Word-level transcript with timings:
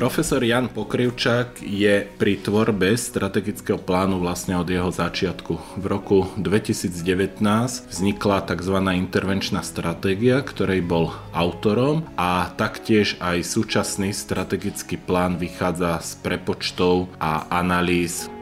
Profesor 0.00 0.40
Jan 0.40 0.72
Pokrivčák 0.72 1.60
je 1.60 2.08
pri 2.16 2.40
tvorbe 2.40 2.96
strategického 2.96 3.76
plánu 3.76 4.16
vlastne 4.16 4.56
od 4.56 4.64
jeho 4.64 4.88
začiatku. 4.88 5.76
V 5.76 5.84
roku 5.84 6.24
2019 6.40 7.44
vznikla 7.92 8.48
tzv. 8.48 8.80
intervenčná 8.96 9.60
stratégia, 9.60 10.40
ktorej 10.40 10.80
bol 10.80 11.12
autorom 11.36 12.08
a 12.16 12.48
taktiež 12.56 13.20
aj 13.20 13.44
súčasný 13.44 14.16
strategický 14.16 14.96
plán 14.96 15.36
vychádza 15.36 16.00
z 16.00 16.16
prepočtov 16.24 17.12
a 17.20 17.44
analýz 17.52 18.32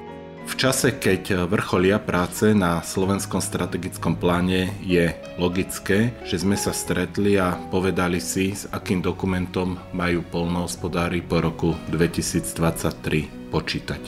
v 0.48 0.54
čase, 0.56 0.96
keď 0.96 1.44
vrcholia 1.44 2.00
práce 2.00 2.56
na 2.56 2.80
slovenskom 2.80 3.44
strategickom 3.44 4.16
pláne, 4.16 4.72
je 4.80 5.12
logické, 5.36 6.16
že 6.24 6.40
sme 6.40 6.56
sa 6.56 6.72
stretli 6.72 7.36
a 7.36 7.52
povedali 7.68 8.16
si, 8.16 8.56
s 8.56 8.64
akým 8.72 9.04
dokumentom 9.04 9.76
majú 9.92 10.24
polnohospodári 10.24 11.20
po 11.20 11.44
roku 11.44 11.76
2023 11.92 13.52
počítať. 13.52 14.02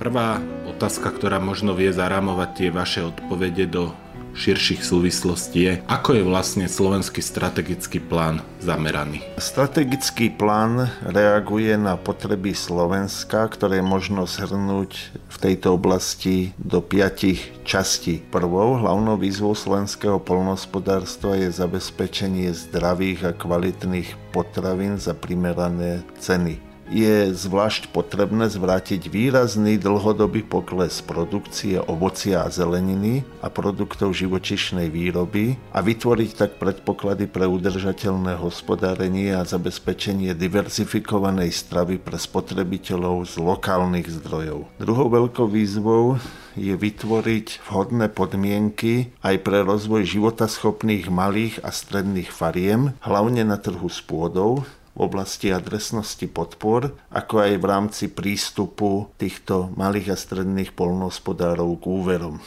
Prvá 0.00 0.40
otázka, 0.68 1.12
ktorá 1.12 1.38
možno 1.38 1.76
vie 1.76 1.92
zarámovať 1.92 2.50
tie 2.56 2.68
vaše 2.72 3.00
odpovede 3.04 3.68
do 3.68 3.92
širších 4.34 4.82
súvislostí 4.82 5.60
je, 5.64 5.74
ako 5.86 6.18
je 6.18 6.22
vlastne 6.26 6.66
slovenský 6.66 7.22
strategický 7.22 8.02
plán 8.02 8.42
zameraný. 8.60 9.22
Strategický 9.38 10.34
plán 10.34 10.90
reaguje 11.06 11.78
na 11.78 11.94
potreby 11.94 12.52
Slovenska, 12.52 13.46
ktoré 13.48 13.80
možno 13.80 14.26
zhrnúť 14.26 15.14
v 15.30 15.36
tejto 15.38 15.78
oblasti 15.78 16.52
do 16.58 16.82
piatich 16.82 17.40
častí. 17.62 18.20
Prvou 18.28 18.76
hlavnou 18.82 19.16
výzvou 19.16 19.54
slovenského 19.54 20.18
polnohospodárstva 20.20 21.38
je 21.38 21.48
zabezpečenie 21.54 22.50
zdravých 22.52 23.20
a 23.24 23.32
kvalitných 23.32 24.34
potravín 24.34 24.98
za 24.98 25.14
primerané 25.14 26.02
ceny 26.18 26.73
je 26.92 27.32
zvlášť 27.32 27.88
potrebné 27.90 28.52
zvrátiť 28.52 29.08
výrazný 29.08 29.80
dlhodobý 29.80 30.44
pokles 30.44 31.00
produkcie 31.00 31.80
ovocia 31.80 32.44
a 32.44 32.52
zeleniny 32.52 33.24
a 33.40 33.48
produktov 33.48 34.12
živočišnej 34.12 34.92
výroby 34.92 35.56
a 35.72 35.80
vytvoriť 35.80 36.30
tak 36.36 36.50
predpoklady 36.60 37.24
pre 37.30 37.48
udržateľné 37.48 38.36
hospodárenie 38.36 39.32
a 39.32 39.48
zabezpečenie 39.48 40.36
diverzifikovanej 40.36 41.50
stravy 41.54 41.96
pre 41.96 42.20
spotrebiteľov 42.20 43.24
z 43.28 43.34
lokálnych 43.40 44.08
zdrojov. 44.20 44.68
Druhou 44.76 45.08
veľkou 45.08 45.48
výzvou 45.48 46.20
je 46.54 46.70
vytvoriť 46.70 47.66
vhodné 47.66 48.06
podmienky 48.14 49.10
aj 49.26 49.42
pre 49.42 49.66
rozvoj 49.66 50.06
životaschopných 50.06 51.10
malých 51.10 51.58
a 51.66 51.74
stredných 51.74 52.30
fariem, 52.30 52.94
hlavne 53.02 53.42
na 53.42 53.58
trhu 53.58 53.90
s 53.90 53.98
pôdou, 53.98 54.62
v 54.94 54.98
oblasti 55.02 55.50
adresnosti 55.50 56.24
podpor, 56.30 56.94
ako 57.10 57.34
aj 57.42 57.52
v 57.58 57.64
rámci 57.66 58.04
prístupu 58.06 59.10
týchto 59.18 59.74
malých 59.74 60.14
a 60.14 60.16
stredných 60.16 60.70
polnohospodárov 60.72 61.82
k 61.82 61.84
úverom. 61.90 62.38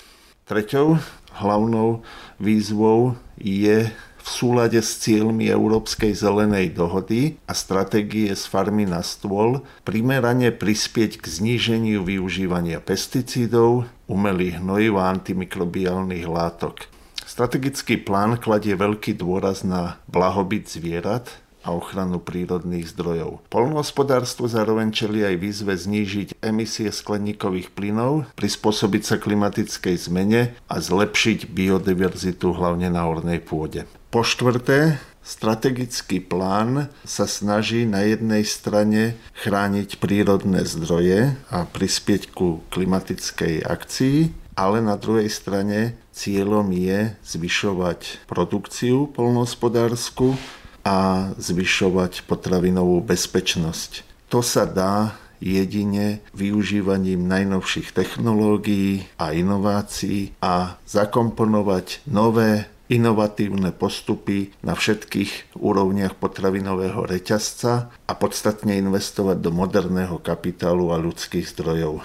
Treťou 0.47 0.95
hlavnou 1.43 2.07
výzvou 2.39 3.19
je 3.35 3.91
v 4.27 4.27
súlade 4.27 4.79
s 4.79 4.99
cieľmi 5.03 5.47
Európskej 5.47 6.11
zelenej 6.11 6.75
dohody 6.75 7.39
a 7.47 7.55
stratégie 7.55 8.31
z 8.35 8.43
farmy 8.43 8.83
na 8.83 8.99
stôl 8.99 9.63
primerane 9.87 10.51
prispieť 10.51 11.23
k 11.23 11.25
zníženiu 11.27 12.03
využívania 12.03 12.83
pesticídov, 12.83 13.87
umelých 14.07 14.59
hnojív 14.59 14.99
a 14.99 15.15
antimikrobiálnych 15.15 16.27
látok. 16.27 16.91
Strategický 17.23 18.03
plán 18.03 18.39
kladie 18.39 18.75
veľký 18.75 19.15
dôraz 19.19 19.63
na 19.63 19.99
blahobyt 20.11 20.67
zvierat, 20.67 21.27
a 21.67 21.76
ochranu 21.76 22.23
prírodných 22.23 22.88
zdrojov. 22.95 23.44
Polnohospodárstvo 23.52 24.48
zároveň 24.48 24.95
čeli 24.95 25.28
aj 25.28 25.36
výzve 25.36 25.76
znížiť 25.76 26.39
emisie 26.39 26.88
skleníkových 26.88 27.76
plynov, 27.76 28.32
prispôsobiť 28.39 29.04
sa 29.04 29.16
klimatickej 29.20 29.95
zmene 30.00 30.55
a 30.72 30.76
zlepšiť 30.80 31.52
biodiverzitu 31.52 32.55
hlavne 32.55 32.88
na 32.88 33.04
ornej 33.04 33.44
pôde. 33.44 33.83
Po 34.08 34.23
štvrté, 34.23 34.95
Strategický 35.28 36.23
plán 36.23 36.88
sa 37.04 37.28
snaží 37.28 37.84
na 37.84 37.99
jednej 37.99 38.48
strane 38.48 39.20
chrániť 39.36 39.99
prírodné 39.99 40.64
zdroje 40.64 41.36
a 41.52 41.67
prispieť 41.67 42.32
ku 42.32 42.64
klimatickej 42.72 43.67
akcii, 43.67 44.32
ale 44.55 44.80
na 44.80 44.95
druhej 44.95 45.28
strane 45.28 45.99
cieľom 46.16 46.72
je 46.72 47.11
zvyšovať 47.28 48.23
produkciu 48.26 49.11
polnohospodárskú 49.11 50.39
a 50.87 51.30
zvyšovať 51.36 52.23
potravinovú 52.23 53.03
bezpečnosť. 53.03 54.08
To 54.31 54.39
sa 54.39 54.64
dá 54.64 55.20
jedine 55.43 56.23
využívaním 56.31 57.27
najnovších 57.27 57.92
technológií 57.92 59.03
a 59.20 59.36
inovácií 59.36 60.31
a 60.39 60.80
zakomponovať 60.87 62.08
nové 62.08 62.71
inovatívne 62.87 63.75
postupy 63.75 64.55
na 64.64 64.71
všetkých 64.71 65.59
úrovniach 65.59 66.15
potravinového 66.15 67.04
reťazca 67.04 67.92
a 67.92 68.14
podstatne 68.15 68.80
investovať 68.80 69.43
do 69.43 69.52
moderného 69.52 70.23
kapitálu 70.23 70.95
a 70.95 70.98
ľudských 70.98 71.52
zdrojov. 71.52 71.99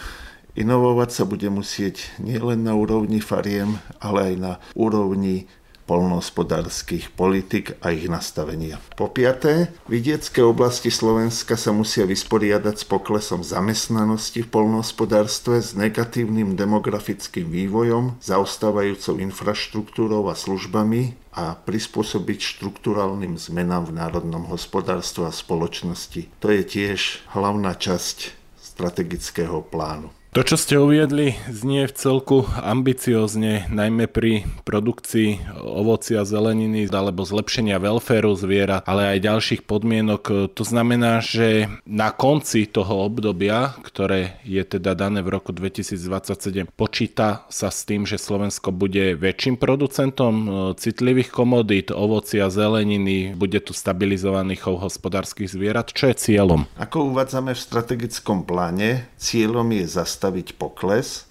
Inovovať 0.52 1.10
sa 1.16 1.24
bude 1.24 1.48
musieť 1.48 2.12
nielen 2.20 2.66
na 2.66 2.76
úrovni 2.76 3.24
fariem, 3.24 3.80
ale 4.02 4.34
aj 4.34 4.34
na 4.36 4.52
úrovni 4.76 5.48
polnohospodárskych 5.92 7.12
politik 7.12 7.76
a 7.84 7.92
ich 7.92 8.08
nastavenia. 8.08 8.80
Po 8.96 9.12
piaté, 9.12 9.68
vidiecké 9.92 10.40
oblasti 10.40 10.88
Slovenska 10.88 11.60
sa 11.60 11.68
musia 11.76 12.08
vysporiadať 12.08 12.80
s 12.80 12.88
poklesom 12.88 13.44
zamestnanosti 13.44 14.40
v 14.40 14.48
polnohospodárstve, 14.48 15.60
s 15.60 15.76
negatívnym 15.76 16.56
demografickým 16.56 17.44
vývojom, 17.52 18.16
zaostávajúcou 18.24 19.20
infraštruktúrou 19.20 20.32
a 20.32 20.34
službami 20.34 21.20
a 21.36 21.60
prispôsobiť 21.60 22.40
štruktúralným 22.40 23.36
zmenám 23.36 23.92
v 23.92 24.00
národnom 24.00 24.48
hospodárstve 24.48 25.28
a 25.28 25.32
spoločnosti. 25.32 26.32
To 26.40 26.48
je 26.48 26.64
tiež 26.64 27.20
hlavná 27.36 27.76
časť 27.76 28.32
strategického 28.56 29.60
plánu. 29.60 30.21
To, 30.32 30.40
čo 30.40 30.56
ste 30.56 30.80
uviedli, 30.80 31.36
znie 31.52 31.84
v 31.84 31.92
celku 31.92 32.48
ambiciozne, 32.56 33.68
najmä 33.68 34.08
pri 34.08 34.48
produkcii 34.64 35.60
ovocia, 35.60 36.24
zeleniny 36.24 36.88
alebo 36.88 37.20
zlepšenia 37.20 37.76
welféru 37.76 38.32
zviera, 38.32 38.80
ale 38.88 39.12
aj 39.12 39.28
ďalších 39.28 39.68
podmienok. 39.68 40.56
To 40.56 40.64
znamená, 40.64 41.20
že 41.20 41.68
na 41.84 42.16
konci 42.16 42.64
toho 42.64 43.04
obdobia, 43.12 43.76
ktoré 43.84 44.40
je 44.48 44.64
teda 44.64 44.96
dané 44.96 45.20
v 45.20 45.36
roku 45.36 45.52
2027, 45.52 46.64
počíta 46.80 47.44
sa 47.52 47.68
s 47.68 47.84
tým, 47.84 48.08
že 48.08 48.16
Slovensko 48.16 48.72
bude 48.72 49.12
väčším 49.12 49.60
producentom 49.60 50.32
e, 50.32 50.46
citlivých 50.80 51.28
komodít, 51.28 51.92
ovocia, 51.92 52.48
zeleniny, 52.48 53.36
bude 53.36 53.60
tu 53.60 53.76
stabilizovaný 53.76 54.56
chov 54.56 54.80
hospodárskych 54.80 55.52
zvierat. 55.52 55.92
Čo 55.92 56.08
je 56.08 56.16
cieľom? 56.16 56.64
Ako 56.80 57.12
uvádzame 57.12 57.52
v 57.52 57.60
strategickom 57.60 58.48
pláne, 58.48 59.12
cieľom 59.20 59.68
je 59.76 59.84
zastaviť 59.92 60.21
zastaviť 60.22 60.54
pokles, 60.54 61.26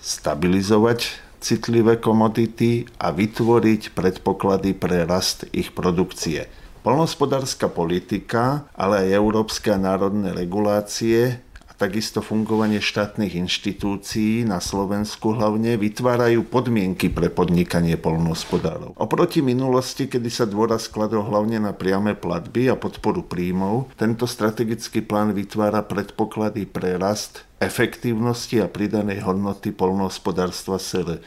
stabilizovať 0.00 1.12
citlivé 1.44 2.00
komodity 2.00 2.88
a 2.96 3.12
vytvoriť 3.12 3.92
predpoklady 3.92 4.72
pre 4.80 5.04
rast 5.04 5.44
ich 5.52 5.76
produkcie. 5.76 6.48
Polnospodárska 6.80 7.68
politika, 7.68 8.64
ale 8.72 9.04
aj 9.04 9.20
európske 9.20 9.76
národné 9.76 10.32
regulácie 10.32 11.44
takisto 11.80 12.20
fungovanie 12.20 12.84
štátnych 12.84 13.40
inštitúcií 13.40 14.44
na 14.44 14.60
Slovensku 14.60 15.32
hlavne 15.32 15.80
vytvárajú 15.80 16.44
podmienky 16.44 17.08
pre 17.08 17.32
podnikanie 17.32 17.96
polnohospodárov. 17.96 19.00
Oproti 19.00 19.40
minulosti, 19.40 20.04
kedy 20.04 20.28
sa 20.28 20.44
dôraz 20.44 20.92
skladol 20.92 21.24
hlavne 21.24 21.56
na 21.56 21.72
priame 21.72 22.12
platby 22.12 22.68
a 22.68 22.76
podporu 22.76 23.24
príjmov, 23.24 23.88
tento 23.96 24.28
strategický 24.28 25.00
plán 25.00 25.32
vytvára 25.32 25.80
predpoklady 25.88 26.68
pre 26.68 27.00
rast 27.00 27.48
efektívnosti 27.60 28.56
a 28.60 28.72
pridanej 28.72 29.20
hodnoty 29.20 29.68
polnohospodárstva. 29.72 30.80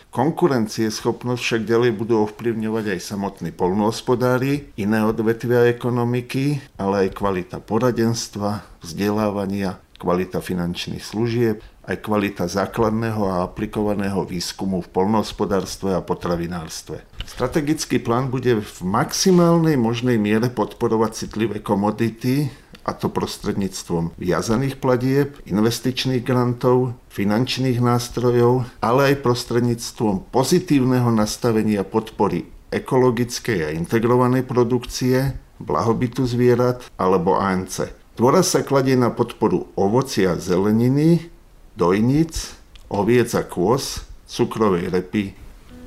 Konkurencie 0.10 0.90
schopnosť 0.90 1.42
však 1.42 1.62
ďalej 1.70 1.92
budú 1.94 2.26
ovplyvňovať 2.26 2.98
aj 2.98 3.00
samotní 3.06 3.50
polnohospodári, 3.54 4.74
iné 4.74 5.06
odvetvia 5.06 5.70
ekonomiky, 5.70 6.58
ale 6.82 7.08
aj 7.08 7.10
kvalita 7.14 7.62
poradenstva, 7.62 8.66
vzdelávania, 8.82 9.83
kvalita 10.04 10.44
finančných 10.44 11.00
služieb, 11.00 11.64
aj 11.88 12.04
kvalita 12.04 12.52
základného 12.52 13.24
a 13.24 13.48
aplikovaného 13.48 14.28
výskumu 14.28 14.84
v 14.84 14.92
polnohospodárstve 14.92 15.96
a 15.96 16.04
potravinárstve. 16.04 17.08
Strategický 17.24 18.04
plán 18.04 18.28
bude 18.28 18.60
v 18.60 18.78
maximálnej 18.84 19.80
možnej 19.80 20.20
miere 20.20 20.52
podporovať 20.52 21.28
citlivé 21.28 21.64
komodity, 21.64 22.52
a 22.84 22.92
to 22.92 23.08
prostredníctvom 23.08 24.12
viazaných 24.20 24.76
platieb, 24.84 25.40
investičných 25.48 26.20
grantov, 26.20 27.00
finančných 27.16 27.80
nástrojov, 27.80 28.68
ale 28.84 29.16
aj 29.16 29.24
prostredníctvom 29.24 30.28
pozitívneho 30.28 31.08
nastavenia 31.16 31.88
podpory 31.88 32.44
ekologickej 32.76 33.60
a 33.64 33.70
integrovanej 33.72 34.44
produkcie, 34.44 35.32
blahobytu 35.64 36.28
zvierat 36.28 36.84
alebo 37.00 37.40
ANC. 37.40 38.03
Dôraz 38.14 38.54
sa 38.54 38.62
kladie 38.62 38.94
na 38.94 39.10
podporu 39.10 39.74
ovocia 39.74 40.38
a 40.38 40.38
zeleniny, 40.38 41.34
dojnic, 41.74 42.54
oviec 42.86 43.34
a 43.34 43.42
kôz, 43.42 44.06
cukrovej 44.30 44.94
repy 44.94 45.34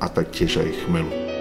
a 0.03 0.11
taktiež 0.11 0.59
aj 0.59 0.71
chmelu. 0.83 1.36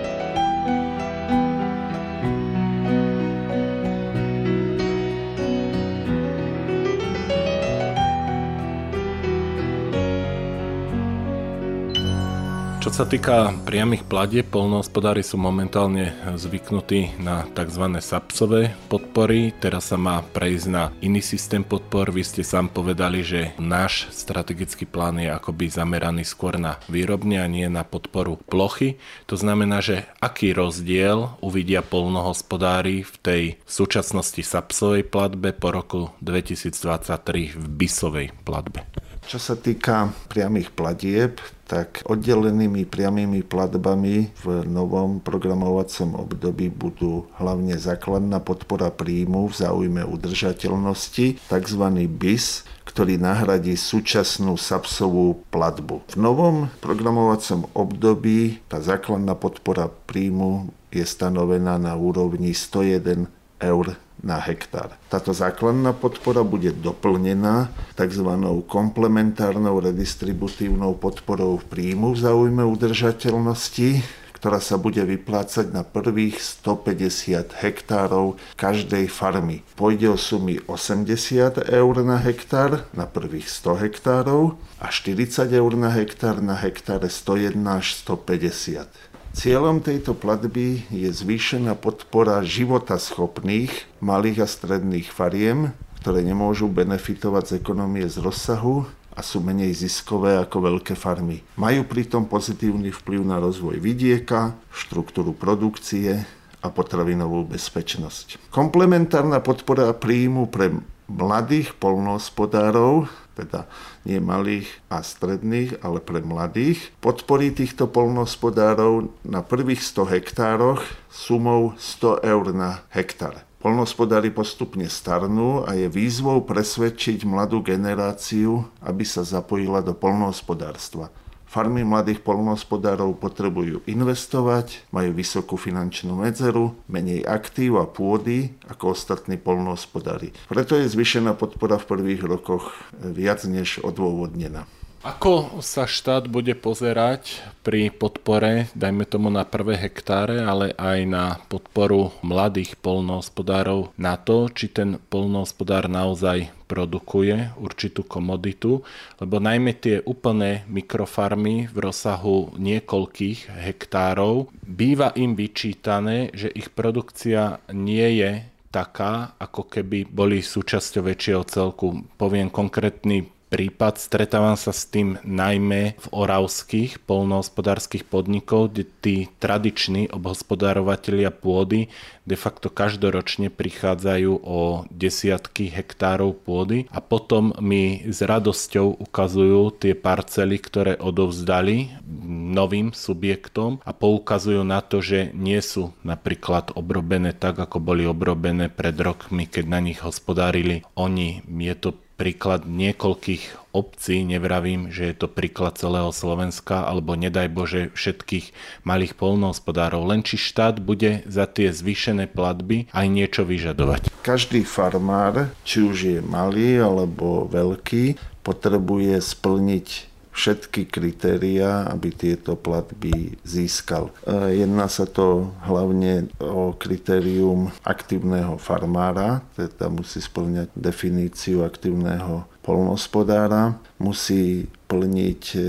Čo 12.85 13.01
sa 13.01 13.09
týka 13.09 13.49
priamých 13.65 14.05
platieb, 14.05 14.45
polnohospodári 14.45 15.25
sú 15.25 15.41
momentálne 15.41 16.13
zvyknutí 16.37 17.17
na 17.17 17.41
tzv. 17.57 17.81
SAPSové 17.97 18.77
podpory. 18.93 19.57
Teraz 19.57 19.89
sa 19.89 19.97
má 19.97 20.21
prejsť 20.21 20.67
na 20.69 20.93
iný 21.01 21.17
systém 21.17 21.65
podpor. 21.65 22.13
Vy 22.13 22.21
ste 22.21 22.45
sám 22.45 22.69
povedali, 22.69 23.25
že 23.25 23.57
náš 23.57 24.13
strategický 24.13 24.85
plán 24.85 25.17
je 25.17 25.33
akoby 25.33 25.65
zameraný 25.65 26.29
skôr 26.29 26.61
na 26.61 26.77
výrobne 26.85 27.41
a 27.41 27.49
nie 27.49 27.65
na 27.73 27.81
podporu 27.81 28.37
plochy. 28.37 29.01
To 29.25 29.33
znamená, 29.33 29.81
že 29.81 30.05
aký 30.21 30.53
rozdiel 30.53 31.41
uvidia 31.41 31.81
polnohospodári 31.81 33.01
v 33.01 33.15
tej 33.17 33.43
súčasnosti 33.65 34.45
SAPSovej 34.45 35.09
platbe 35.09 35.57
po 35.57 35.73
roku 35.73 36.13
2023 36.21 37.57
v 37.57 37.65
BISovej 37.65 38.29
platbe? 38.45 38.85
Čo 39.25 39.41
sa 39.41 39.57
týka 39.57 40.13
priamých 40.29 40.69
platieb, 40.77 41.41
tak 41.65 42.05
oddelenými 42.05 42.85
priamými 42.85 43.41
platbami 43.41 44.29
v 44.37 44.45
novom 44.69 45.17
programovacom 45.17 46.13
období 46.13 46.69
budú 46.69 47.25
hlavne 47.41 47.73
základná 47.73 48.37
podpora 48.37 48.93
príjmu 48.93 49.49
v 49.49 49.53
záujme 49.57 50.05
udržateľnosti, 50.05 51.41
tzv. 51.41 51.83
BIS, 52.05 52.69
ktorý 52.85 53.17
nahradí 53.17 53.73
súčasnú 53.73 54.61
SAPSovú 54.61 55.41
platbu. 55.49 56.05
V 56.13 56.15
novom 56.21 56.69
programovacom 56.85 57.65
období 57.73 58.61
tá 58.69 58.77
základná 58.77 59.33
podpora 59.33 59.89
príjmu 59.89 60.69
je 60.93 61.01
stanovená 61.01 61.81
na 61.81 61.97
úrovni 61.97 62.53
101 62.53 63.25
eur 63.57 63.97
na 64.23 64.39
hektár. 64.39 64.95
Táto 65.11 65.35
základná 65.35 65.91
podpora 65.91 66.41
bude 66.45 66.71
doplnená 66.71 67.71
tzv. 67.99 68.29
komplementárnou 68.65 69.81
redistributívnou 69.83 70.95
podporou 70.95 71.59
príjmu 71.61 72.15
v 72.15 72.19
záujme 72.23 72.63
udržateľnosti, 72.63 74.23
ktorá 74.45 74.61
sa 74.61 74.77
bude 74.77 75.01
vyplácať 75.01 75.73
na 75.73 75.81
prvých 75.81 76.37
150 76.37 77.55
hektárov 77.65 78.37
každej 78.53 79.09
farmy. 79.09 79.65
Pôjde 79.73 80.13
o 80.13 80.17
sumy 80.21 80.61
80 80.69 81.65
eur 81.65 81.95
na 82.05 82.21
hektár 82.21 82.85
na 82.93 83.09
prvých 83.09 83.49
100 83.49 83.89
hektárov 83.89 84.53
a 84.77 84.93
40 84.93 85.49
eur 85.49 85.73
na 85.73 85.89
hektár 85.89 86.45
na 86.45 86.53
hektáre 86.53 87.09
101 87.09 87.57
až 87.57 87.97
150. 88.05 89.14
Cieľom 89.35 89.83
tejto 89.83 90.15
platby 90.15 90.87
je 90.87 91.11
zvýšená 91.11 91.75
podpora 91.75 92.39
života 92.47 92.95
schopných 92.95 93.67
malých 93.99 94.41
a 94.41 94.47
stredných 94.47 95.11
fariem, 95.11 95.75
ktoré 95.99 96.23
nemôžu 96.23 96.71
benefitovať 96.71 97.43
z 97.43 97.51
ekonomie 97.59 98.07
z 98.07 98.23
rozsahu 98.23 98.87
a 99.11 99.19
sú 99.19 99.43
menej 99.43 99.75
ziskové 99.75 100.39
ako 100.39 100.71
veľké 100.71 100.95
farmy. 100.95 101.43
Majú 101.59 101.83
pritom 101.83 102.31
pozitívny 102.31 102.95
vplyv 102.95 103.27
na 103.27 103.43
rozvoj 103.43 103.75
vidieka, 103.75 104.55
štruktúru 104.71 105.35
produkcie 105.35 106.23
a 106.63 106.67
potravinovú 106.71 107.43
bezpečnosť. 107.51 108.39
Komplementárna 108.55 109.43
podpora 109.43 109.91
príjmu 109.91 110.47
pre 110.47 110.79
mladých 111.11 111.75
polnohospodárov 111.75 113.11
teda 113.35 113.67
nie 114.07 114.23
malých 114.23 114.71
a 114.87 115.03
stredných, 115.03 115.83
ale 115.83 115.99
pre 115.99 116.23
mladých. 116.23 116.95
Podporí 117.03 117.51
týchto 117.51 117.91
polnohospodárov 117.91 119.11
na 119.27 119.43
prvých 119.43 119.83
100 119.83 120.15
hektároch 120.15 120.81
sumou 121.11 121.75
100 121.75 122.23
eur 122.23 122.45
na 122.55 122.87
hektár. 122.95 123.43
Polnohospodári 123.59 124.29
postupne 124.29 124.85
starnú 124.85 125.65
a 125.65 125.73
je 125.73 125.89
výzvou 125.89 126.45
presvedčiť 126.45 127.25
mladú 127.25 127.65
generáciu, 127.65 128.61
aby 128.77 129.01
sa 129.01 129.25
zapojila 129.25 129.81
do 129.81 129.97
polnohospodárstva. 129.97 131.09
Farmy 131.55 131.87
mladých 131.87 132.19
polnohospodárov 132.19 133.15
potrebujú 133.15 133.79
investovať, 133.87 134.91
majú 134.91 135.15
vysokú 135.15 135.55
finančnú 135.55 136.19
medzeru, 136.19 136.75
menej 136.91 137.23
aktív 137.23 137.79
a 137.79 137.87
pôdy 137.87 138.59
ako 138.67 138.91
ostatní 138.91 139.39
polnohospodári. 139.39 140.35
Preto 140.51 140.75
je 140.75 140.91
zvyšená 140.91 141.31
podpora 141.31 141.79
v 141.79 141.87
prvých 141.87 142.27
rokoch 142.27 142.75
viac 142.99 143.47
než 143.47 143.79
odôvodnená. 143.79 144.67
Ako 145.05 145.61
sa 145.61 145.85
štát 145.85 146.25
bude 146.25 146.57
pozerať 146.57 147.45
pri 147.61 147.93
podpore, 147.93 148.73
dajme 148.73 149.05
tomu 149.05 149.29
na 149.29 149.45
prvé 149.45 149.77
hektáre, 149.77 150.41
ale 150.41 150.73
aj 150.73 150.99
na 151.05 151.37
podporu 151.45 152.09
mladých 152.25 152.73
polnohospodárov 152.81 153.93
na 154.01 154.17
to, 154.17 154.49
či 154.49 154.65
ten 154.65 154.97
polnohospodár 154.97 155.85
naozaj 155.85 156.49
produkuje 156.65 157.53
určitú 157.61 158.01
komoditu, 158.01 158.81
lebo 159.21 159.37
najmä 159.37 159.77
tie 159.77 160.01
úplné 160.01 160.65
mikrofarmy 160.65 161.69
v 161.69 161.77
rozsahu 161.85 162.57
niekoľkých 162.57 163.61
hektárov 163.61 164.49
býva 164.65 165.13
im 165.13 165.37
vyčítané, 165.37 166.33
že 166.33 166.49
ich 166.49 166.73
produkcia 166.73 167.61
nie 167.69 168.25
je 168.25 168.41
taká, 168.73 169.37
ako 169.39 169.69
keby 169.69 170.09
boli 170.09 170.41
súčasťou 170.41 171.07
väčšieho 171.07 171.45
celku. 171.47 172.03
Poviem 172.19 172.51
konkrétny 172.51 173.34
prípad. 173.55 173.95
Stretávam 173.95 174.59
sa 174.59 174.75
s 174.75 174.83
tým 174.83 175.15
najmä 175.23 175.95
v 175.95 176.07
oravských 176.11 176.99
polnohospodárskych 177.07 178.03
podnikov, 178.03 178.75
kde 178.75 178.83
tí 178.99 179.15
tradiční 179.39 180.11
obhospodárovateľia 180.11 181.31
pôdy 181.31 181.87
de 182.27 182.35
facto 182.35 182.67
každoročne 182.67 183.47
prichádzajú 183.47 184.43
o 184.43 184.83
desiatky 184.91 185.71
hektárov 185.71 186.35
pôdy 186.35 186.91
a 186.91 186.99
potom 186.99 187.55
mi 187.63 188.03
s 188.03 188.19
radosťou 188.19 188.99
ukazujú 188.99 189.71
tie 189.79 189.95
parcely, 189.95 190.59
ktoré 190.59 190.99
odovzdali 190.99 191.95
novým 192.27 192.91
subjektom 192.91 193.79
a 193.87 193.95
poukazujú 193.95 194.67
na 194.67 194.83
to, 194.83 194.99
že 194.99 195.31
nie 195.31 195.63
sú 195.63 195.95
napríklad 196.03 196.75
obrobené 196.75 197.31
tak, 197.31 197.55
ako 197.55 197.79
boli 197.79 198.03
obrobené 198.03 198.67
pred 198.67 198.99
rokmi, 198.99 199.47
keď 199.47 199.63
na 199.69 199.79
nich 199.79 200.03
hospodárili 200.03 200.83
oni. 200.99 201.39
Je 201.45 201.75
to 201.77 201.95
príklad 202.15 202.63
niekoľkých 202.63 203.75
obcí, 203.75 204.23
nevravím, 204.23 204.87
že 204.87 205.11
je 205.11 205.15
to 205.19 205.27
príklad 205.27 205.75
celého 205.75 206.09
Slovenska, 206.15 206.87
alebo 206.87 207.19
nedaj 207.19 207.51
Bože 207.51 207.81
všetkých 207.91 208.55
malých 208.87 209.19
polnohospodárov, 209.19 210.07
len 210.07 210.23
či 210.23 210.39
štát 210.39 210.79
bude 210.79 211.27
za 211.27 211.43
tie 211.43 211.75
zvýšené 211.75 212.31
platby 212.31 212.87
aj 212.95 213.07
niečo 213.11 213.43
vyžadovať. 213.43 214.07
Každý 214.23 214.63
farmár, 214.63 215.51
či 215.67 215.83
už 215.83 215.97
je 215.99 216.19
malý 216.23 216.79
alebo 216.79 217.51
veľký, 217.51 218.15
potrebuje 218.47 219.19
splniť 219.19 220.14
všetky 220.35 220.91
kritériá, 220.91 221.87
aby 221.87 222.11
tieto 222.11 222.59
platby 222.59 223.39
získal. 223.47 224.11
E, 224.27 224.59
jedná 224.59 224.91
sa 224.91 225.07
to 225.07 225.55
hlavne 225.63 226.27
o 226.43 226.75
kritérium 226.75 227.71
aktívneho 227.87 228.59
farmára, 228.59 229.47
teda 229.55 229.87
musí 229.87 230.19
splňať 230.19 230.75
definíciu 230.75 231.63
aktívneho 231.63 232.43
polnospodára, 232.59 233.79
musí 233.95 234.67
plniť, 234.91 235.43
e, 235.55 235.59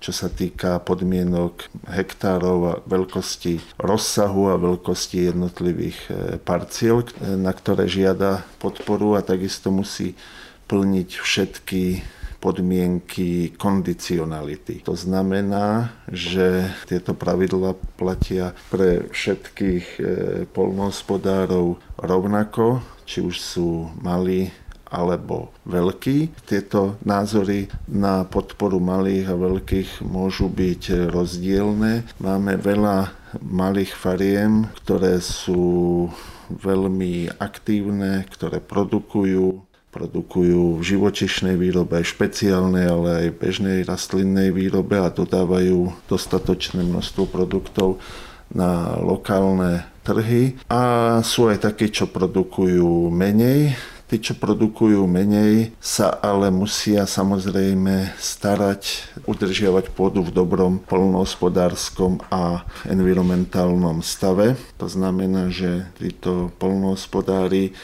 čo 0.00 0.12
sa 0.16 0.32
týka 0.32 0.80
podmienok 0.80 1.68
hektárov 1.84 2.58
a 2.64 2.74
veľkosti 2.88 3.76
rozsahu 3.76 4.48
a 4.48 4.56
veľkosti 4.56 5.28
jednotlivých 5.28 5.98
e, 6.08 6.12
parciel, 6.40 7.04
na 7.20 7.52
ktoré 7.52 7.84
žiada 7.84 8.48
podporu 8.64 9.20
a 9.20 9.20
takisto 9.20 9.68
musí 9.68 10.16
plniť 10.66 11.10
všetky 11.20 11.84
podmienky 12.46 13.58
kondicionality. 13.58 14.86
To 14.86 14.94
znamená, 14.94 15.90
že 16.06 16.70
tieto 16.86 17.10
pravidla 17.10 17.74
platia 17.98 18.54
pre 18.70 19.10
všetkých 19.10 19.86
e, 19.98 20.00
polnohospodárov 20.54 21.82
rovnako, 21.98 22.86
či 23.02 23.26
už 23.26 23.34
sú 23.42 23.90
malí 23.98 24.54
alebo 24.86 25.50
veľkí. 25.66 26.46
Tieto 26.46 27.02
názory 27.02 27.66
na 27.90 28.22
podporu 28.22 28.78
malých 28.78 29.26
a 29.26 29.34
veľkých 29.34 29.90
môžu 30.06 30.46
byť 30.46 31.10
rozdielne. 31.10 32.06
Máme 32.22 32.54
veľa 32.62 33.10
malých 33.42 33.90
fariem, 33.98 34.70
ktoré 34.86 35.18
sú 35.18 36.06
veľmi 36.46 37.42
aktívne, 37.42 38.22
ktoré 38.30 38.62
produkujú 38.62 39.66
produkujú 39.96 40.76
v 40.76 40.82
živočišnej 40.84 41.56
výrobe, 41.56 42.04
špeciálnej, 42.04 42.84
ale 42.84 43.08
aj 43.24 43.40
bežnej 43.40 43.78
rastlinnej 43.88 44.52
výrobe 44.52 45.00
a 45.00 45.08
dodávajú 45.08 45.96
dostatočné 46.04 46.84
množstvo 46.84 47.24
produktov 47.24 47.96
na 48.52 49.00
lokálne 49.00 49.88
trhy 50.04 50.60
a 50.68 51.18
sú 51.24 51.48
aj 51.48 51.64
takí, 51.64 51.88
čo 51.88 52.04
produkujú 52.06 53.08
menej 53.08 53.72
Tí, 54.06 54.22
čo 54.22 54.38
produkujú 54.38 55.02
menej, 55.02 55.74
sa 55.82 56.14
ale 56.22 56.46
musia 56.54 57.10
samozrejme 57.10 58.14
starať, 58.14 59.02
udržiavať 59.26 59.90
pôdu 59.98 60.22
v 60.22 60.30
dobrom 60.30 60.78
polnohospodárskom 60.78 62.22
a 62.30 62.62
environmentálnom 62.86 64.06
stave. 64.06 64.54
To 64.78 64.86
znamená, 64.86 65.50
že 65.50 65.90
títo 65.98 66.54
polnohospodári 66.62 67.74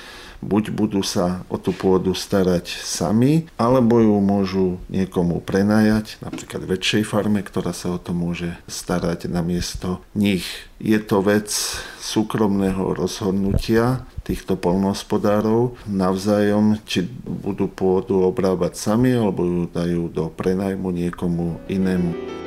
buď 0.42 0.74
budú 0.74 1.00
sa 1.06 1.46
o 1.46 1.56
tú 1.56 1.70
pôdu 1.70 2.12
starať 2.12 2.66
sami, 2.82 3.46
alebo 3.54 4.02
ju 4.02 4.18
môžu 4.18 4.66
niekomu 4.90 5.38
prenajať, 5.40 6.18
napríklad 6.20 6.66
väčšej 6.66 7.02
farme, 7.06 7.40
ktorá 7.40 7.70
sa 7.70 7.94
o 7.94 7.98
to 8.02 8.10
môže 8.12 8.52
starať 8.66 9.30
na 9.30 9.40
miesto 9.40 10.02
nich. 10.18 10.44
Je 10.82 10.98
to 10.98 11.22
vec 11.22 11.46
súkromného 12.02 12.98
rozhodnutia 12.98 14.02
týchto 14.26 14.58
polnohospodárov 14.58 15.78
navzájom, 15.86 16.82
či 16.82 17.06
budú 17.22 17.70
pôdu 17.70 18.26
obrábať 18.26 18.74
sami, 18.74 19.14
alebo 19.14 19.46
ju 19.46 19.62
dajú 19.70 20.10
do 20.10 20.26
prenajmu 20.26 20.90
niekomu 20.90 21.62
inému. 21.70 22.41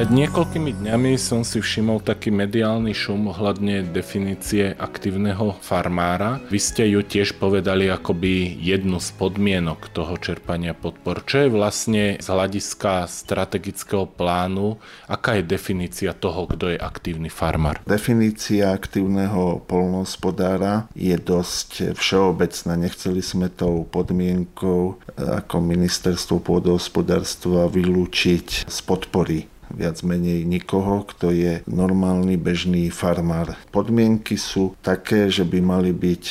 Pred 0.00 0.16
niekoľkými 0.16 0.80
dňami 0.80 1.20
som 1.20 1.44
si 1.44 1.60
všimol 1.60 2.00
taký 2.00 2.32
mediálny 2.32 2.96
šum 2.96 3.36
ohľadne 3.36 3.84
definície 3.92 4.72
aktívneho 4.72 5.60
farmára. 5.60 6.40
Vy 6.48 6.56
ste 6.56 6.88
ju 6.88 7.04
tiež 7.04 7.36
povedali 7.36 7.84
akoby 7.92 8.56
jednu 8.64 8.96
z 8.96 9.12
podmienok 9.20 9.92
toho 9.92 10.16
čerpania 10.16 10.72
podpor. 10.72 11.20
Čo 11.28 11.44
je 11.44 11.48
vlastne 11.52 12.02
z 12.16 12.24
hľadiska 12.32 13.12
strategického 13.12 14.08
plánu, 14.08 14.80
aká 15.04 15.36
je 15.36 15.44
definícia 15.44 16.16
toho, 16.16 16.48
kto 16.48 16.72
je 16.72 16.80
aktívny 16.80 17.28
farmár? 17.28 17.84
Definícia 17.84 18.72
aktívneho 18.72 19.60
polnohospodára 19.68 20.88
je 20.96 21.20
dosť 21.20 21.92
všeobecná. 21.92 22.72
Nechceli 22.72 23.20
sme 23.20 23.52
tou 23.52 23.84
podmienkou 23.84 24.96
ako 25.20 25.56
ministerstvo 25.60 26.40
pôdohospodárstva 26.40 27.68
vylúčiť 27.68 28.64
z 28.64 28.78
podpory 28.88 29.59
viac 29.74 30.02
menej 30.02 30.46
nikoho, 30.46 31.06
kto 31.06 31.30
je 31.34 31.62
normálny 31.66 32.36
bežný 32.36 32.90
farmár. 32.90 33.54
Podmienky 33.70 34.34
sú 34.36 34.74
také, 34.82 35.30
že 35.30 35.46
by 35.46 35.58
mali 35.62 35.90
byť 35.94 36.24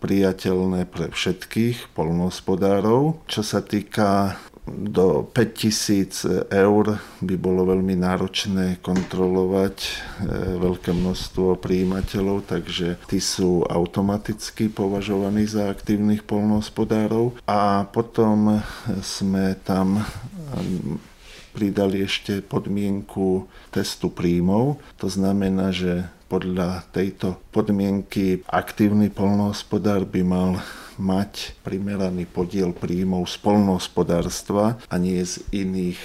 priateľné 0.00 0.86
pre 0.86 1.08
všetkých 1.10 1.96
polnohospodárov. 1.96 3.24
Čo 3.26 3.42
sa 3.42 3.64
týka 3.64 4.36
do 4.66 5.22
5000 5.30 6.50
eur 6.50 6.98
by 7.22 7.34
bolo 7.38 7.70
veľmi 7.70 7.94
náročné 7.94 8.82
kontrolovať 8.82 9.76
e, 9.78 9.90
veľké 10.58 10.90
množstvo 10.90 11.62
príjimateľov, 11.62 12.50
takže 12.50 12.98
tí 13.06 13.22
sú 13.22 13.62
automaticky 13.62 14.66
považovaní 14.66 15.46
za 15.46 15.70
aktívnych 15.70 16.26
polnohospodárov. 16.26 17.38
A 17.46 17.86
potom 17.86 18.58
sme 19.06 19.54
tam 19.62 20.02
pridali 21.56 22.04
ešte 22.04 22.44
podmienku 22.44 23.48
testu 23.72 24.12
príjmov. 24.12 24.76
To 25.00 25.08
znamená, 25.08 25.72
že 25.72 26.12
podľa 26.28 26.84
tejto 26.92 27.40
podmienky 27.48 28.44
aktívny 28.44 29.08
polnohospodár 29.08 30.04
by 30.04 30.20
mal 30.20 30.50
mať 31.00 31.56
primeraný 31.64 32.28
podiel 32.28 32.76
príjmov 32.76 33.24
z 33.32 33.40
polnohospodárstva 33.40 34.76
a 34.92 34.94
nie 35.00 35.24
z 35.24 35.40
iných 35.54 36.00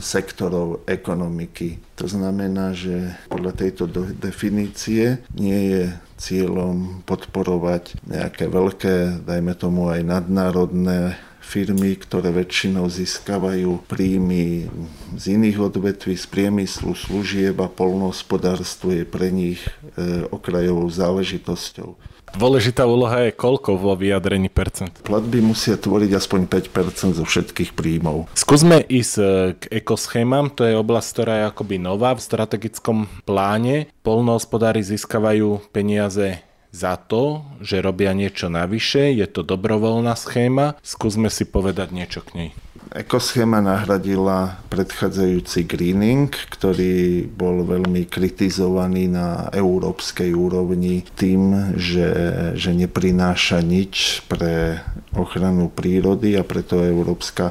sektorov 0.00 0.82
ekonomiky. 0.88 1.78
To 1.96 2.10
znamená, 2.10 2.74
že 2.74 3.16
podľa 3.30 3.52
tejto 3.54 3.86
definície 4.18 5.22
nie 5.32 5.60
je 5.72 5.84
cieľom 6.16 7.04
podporovať 7.04 7.96
nejaké 8.08 8.48
veľké, 8.48 9.24
dajme 9.24 9.52
tomu 9.54 9.92
aj 9.92 10.00
nadnárodné 10.04 11.16
firmy, 11.46 11.94
ktoré 11.94 12.34
väčšinou 12.34 12.90
získavajú 12.90 13.86
príjmy 13.86 14.66
z 15.14 15.24
iných 15.38 15.70
odvetví, 15.70 16.18
z 16.18 16.26
priemyslu, 16.26 16.98
služieb 16.98 17.54
a 17.62 17.70
polnohospodárstvo 17.70 18.90
je 18.90 19.06
pre 19.06 19.30
nich 19.30 19.62
e, 19.94 20.26
okrajovou 20.26 20.90
záležitosťou. 20.90 22.16
Dôležitá 22.34 22.82
úloha 22.84 23.30
je 23.30 23.38
koľko 23.38 23.78
vo 23.78 23.94
vyjadrení 23.94 24.50
percent? 24.50 24.90
Platby 25.06 25.38
musia 25.38 25.78
tvoriť 25.78 26.18
aspoň 26.18 26.40
5% 26.50 27.22
zo 27.22 27.24
všetkých 27.24 27.72
príjmov. 27.78 28.26
Skúsme 28.34 28.82
ísť 28.82 29.14
e, 29.16 29.24
k 29.54 29.62
ekoschémam, 29.70 30.50
to 30.50 30.66
je 30.66 30.74
oblasť, 30.74 31.08
ktorá 31.14 31.32
je 31.38 31.44
akoby 31.54 31.76
nová 31.78 32.18
v 32.18 32.26
strategickom 32.26 33.06
pláne. 33.22 33.86
Polnohospodári 34.02 34.82
získavajú 34.82 35.62
peniaze 35.70 36.42
za 36.76 37.00
to, 37.00 37.48
že 37.64 37.80
robia 37.80 38.12
niečo 38.12 38.52
navyše, 38.52 39.16
je 39.16 39.24
to 39.24 39.40
dobrovoľná 39.40 40.12
schéma, 40.12 40.76
skúsme 40.84 41.32
si 41.32 41.48
povedať 41.48 41.96
niečo 41.96 42.20
k 42.20 42.30
nej. 42.36 42.50
Ekoschéma 42.86 43.58
nahradila 43.60 44.62
predchádzajúci 44.70 45.66
greening, 45.66 46.30
ktorý 46.30 47.26
bol 47.26 47.66
veľmi 47.66 48.06
kritizovaný 48.06 49.10
na 49.10 49.50
európskej 49.50 50.30
úrovni 50.30 51.02
tým, 51.18 51.74
že, 51.74 52.08
že 52.54 52.70
neprináša 52.70 53.58
nič 53.58 54.22
pre 54.30 54.78
ochranu 55.18 55.66
prírody 55.66 56.38
a 56.38 56.46
preto 56.46 56.78
Európska 56.78 57.50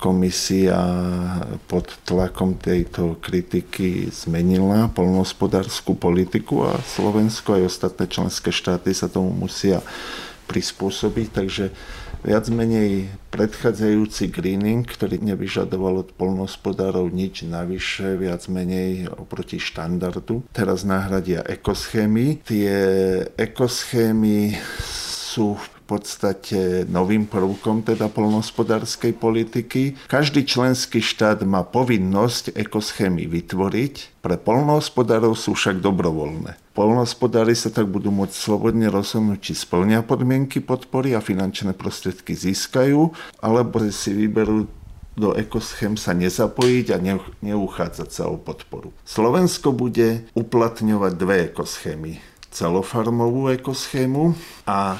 komisia 0.00 0.80
pod 1.68 1.92
tlakom 2.08 2.56
tejto 2.56 3.20
kritiky 3.20 4.08
zmenila 4.08 4.88
polnohospodárskú 4.96 5.92
politiku 6.00 6.64
a 6.64 6.80
Slovensko 6.80 7.60
aj 7.60 7.68
ostatné 7.68 8.08
členské 8.08 8.48
štáty 8.48 8.96
sa 8.96 9.12
tomu 9.12 9.28
musia 9.36 9.84
prispôsobiť, 10.48 11.28
takže 11.30 11.64
viac 12.26 12.50
menej 12.50 13.06
predchádzajúci 13.30 14.34
greening, 14.34 14.82
ktorý 14.82 15.22
nevyžadoval 15.22 16.02
od 16.02 16.10
polnohospodárov 16.18 17.06
nič 17.12 17.46
navyše, 17.46 18.18
viac 18.18 18.44
menej 18.50 19.08
oproti 19.14 19.62
štandardu. 19.62 20.42
Teraz 20.50 20.82
nahradia 20.82 21.46
ekoschémy. 21.46 22.42
Tie 22.42 22.72
ekoschémy 23.38 24.58
sú 25.30 25.54
v 25.54 25.79
podstate 25.90 26.86
novým 26.86 27.26
prvkom 27.26 27.82
teda 27.82 28.06
polnohospodárskej 28.06 29.18
politiky. 29.18 29.98
Každý 30.06 30.46
členský 30.46 31.02
štát 31.02 31.42
má 31.42 31.66
povinnosť 31.66 32.54
ekoschémy 32.54 33.26
vytvoriť, 33.26 34.22
pre 34.22 34.36
polnohospodárov 34.38 35.34
sú 35.34 35.58
však 35.58 35.82
dobrovoľné. 35.82 36.54
Polnohospodári 36.76 37.58
sa 37.58 37.74
tak 37.74 37.90
budú 37.90 38.14
môcť 38.14 38.36
slobodne 38.36 38.86
rozhodnúť, 38.92 39.40
či 39.42 39.52
splnia 39.58 40.06
podmienky 40.06 40.62
podpory 40.62 41.16
a 41.16 41.24
finančné 41.24 41.74
prostriedky 41.74 42.38
získajú, 42.38 43.10
alebo 43.42 43.82
si 43.90 44.14
vyberú 44.14 44.70
do 45.18 45.34
ekoschém 45.34 45.98
sa 45.98 46.14
nezapojiť 46.14 46.86
a 46.94 47.02
neuchádzať 47.42 48.08
sa 48.08 48.30
o 48.30 48.38
podporu. 48.38 48.94
Slovensko 49.04 49.74
bude 49.74 50.24
uplatňovať 50.32 51.12
dve 51.18 51.36
ekoschémy. 51.50 52.22
Celofarmovú 52.48 53.52
ekoschému 53.52 54.32
a 54.64 54.96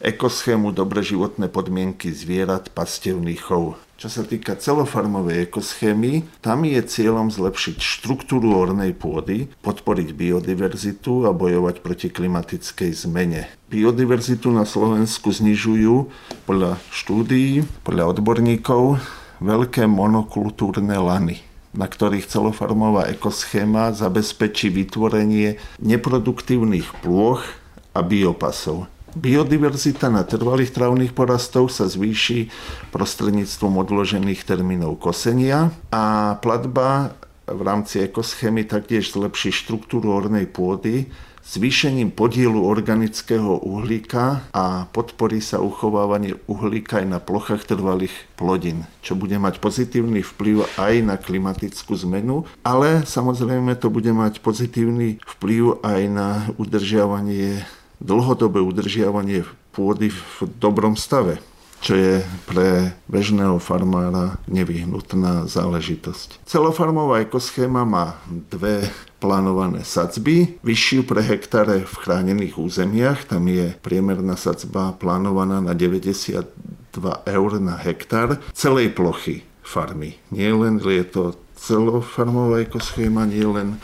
ekoschému 0.00 0.72
dobre 0.72 1.04
životné 1.04 1.52
podmienky 1.52 2.08
zvierat, 2.08 2.72
pastevný 2.72 3.36
chov. 3.36 3.76
Čo 4.00 4.08
sa 4.08 4.24
týka 4.24 4.56
celofarmovej 4.56 5.44
ekoschémy, 5.44 6.40
tam 6.40 6.64
je 6.64 6.80
cieľom 6.80 7.28
zlepšiť 7.28 7.76
štruktúru 7.84 8.56
ornej 8.56 8.96
pôdy, 8.96 9.52
podporiť 9.60 10.16
biodiverzitu 10.16 11.28
a 11.28 11.36
bojovať 11.36 11.84
proti 11.84 12.08
klimatickej 12.08 12.96
zmene. 12.96 13.52
Biodiverzitu 13.68 14.48
na 14.48 14.64
Slovensku 14.64 15.28
znižujú 15.28 16.08
podľa 16.48 16.80
štúdií, 16.88 17.68
podľa 17.84 18.16
odborníkov, 18.16 19.04
veľké 19.44 19.84
monokultúrne 19.84 20.96
lany 20.96 21.44
na 21.70 21.86
ktorých 21.86 22.26
celofarmová 22.26 23.06
ekoschéma 23.14 23.94
zabezpečí 23.94 24.74
vytvorenie 24.74 25.54
neproduktívnych 25.78 26.98
plôch 26.98 27.46
a 27.94 28.02
biopasov. 28.02 28.90
Biodiverzita 29.10 30.06
na 30.06 30.22
trvalých 30.22 30.70
trávnych 30.70 31.10
porastov 31.10 31.74
sa 31.74 31.90
zvýši 31.90 32.46
prostredníctvom 32.94 33.82
odložených 33.82 34.46
termínov 34.46 35.02
kosenia 35.02 35.74
a 35.90 36.36
platba 36.38 37.18
v 37.50 37.60
rámci 37.66 37.98
ekoschémy 38.06 38.70
taktiež 38.70 39.10
zlepší 39.10 39.50
štruktúru 39.50 40.14
ornej 40.14 40.46
pôdy 40.46 41.10
zvýšením 41.42 42.14
podielu 42.14 42.62
organického 42.62 43.58
uhlíka 43.66 44.46
a 44.54 44.86
podporí 44.94 45.42
sa 45.42 45.58
uchovávanie 45.58 46.38
uhlíka 46.46 47.02
aj 47.02 47.06
na 47.10 47.18
plochách 47.18 47.66
trvalých 47.66 48.14
plodín, 48.38 48.86
čo 49.02 49.18
bude 49.18 49.34
mať 49.34 49.58
pozitívny 49.58 50.22
vplyv 50.22 50.68
aj 50.78 50.94
na 51.02 51.16
klimatickú 51.18 51.98
zmenu, 52.06 52.46
ale 52.62 53.02
samozrejme 53.02 53.74
to 53.80 53.90
bude 53.90 54.14
mať 54.14 54.38
pozitívny 54.44 55.18
vplyv 55.26 55.82
aj 55.82 56.00
na 56.06 56.28
udržiavanie 56.60 57.66
dlhodobé 58.00 58.64
udržiavanie 58.64 59.44
pôdy 59.70 60.10
v 60.10 60.48
dobrom 60.58 60.96
stave 60.96 61.38
čo 61.80 61.96
je 61.96 62.20
pre 62.44 62.92
bežného 63.08 63.56
farmára 63.56 64.36
nevyhnutná 64.44 65.48
záležitosť. 65.48 66.44
Celofarmová 66.44 67.24
ekoschéma 67.24 67.88
má 67.88 68.20
dve 68.28 68.84
plánované 69.16 69.84
sadzby, 69.84 70.60
vyššiu 70.60 71.08
pre 71.08 71.24
hektare 71.24 71.84
v 71.84 71.94
chránených 71.96 72.60
územiach, 72.60 73.32
tam 73.32 73.48
je 73.48 73.72
priemerná 73.80 74.36
sadzba 74.36 74.92
plánovaná 74.96 75.64
na 75.64 75.72
92 75.72 76.44
eur 77.24 77.50
na 77.60 77.76
hektár 77.80 78.40
celej 78.52 78.92
plochy 78.92 79.44
farmy. 79.64 80.20
Nie 80.28 80.52
len 80.52 80.80
je 80.80 81.04
to 81.08 81.36
celofarmová 81.56 82.60
ekoschéma, 82.64 83.28
nie 83.28 83.44
len 83.44 83.80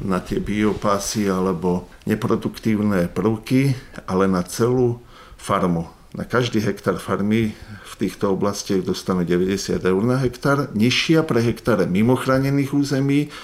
na 0.00 0.20
tie 0.20 0.40
biopásy 0.40 1.28
alebo 1.28 1.88
neproduktívne 2.04 3.08
prvky, 3.10 3.76
ale 4.04 4.28
na 4.28 4.44
celú 4.44 5.00
farmu. 5.36 5.88
Na 6.14 6.22
každý 6.22 6.62
hektár 6.62 7.02
farmy 7.02 7.58
v 7.90 7.94
týchto 7.98 8.30
oblastiach 8.30 8.86
dostanú 8.86 9.26
90 9.26 9.82
eur 9.82 10.02
na 10.06 10.22
hektár. 10.22 10.70
Nižšia 10.70 11.26
pre 11.26 11.42
hektáre 11.42 11.90
mimo 11.90 12.14
chránených 12.14 12.70
území, 12.70 13.34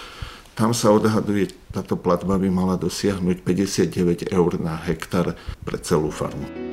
tam 0.55 0.77
sa 0.77 0.93
odhaduje, 0.93 1.51
táto 1.73 1.97
platba 1.97 2.37
by 2.37 2.53
mala 2.53 2.77
dosiahnuť 2.77 3.43
59 3.43 4.29
eur 4.29 4.51
na 4.61 4.77
hektár 4.77 5.33
pre 5.65 5.81
celú 5.81 6.13
farmu. 6.13 6.70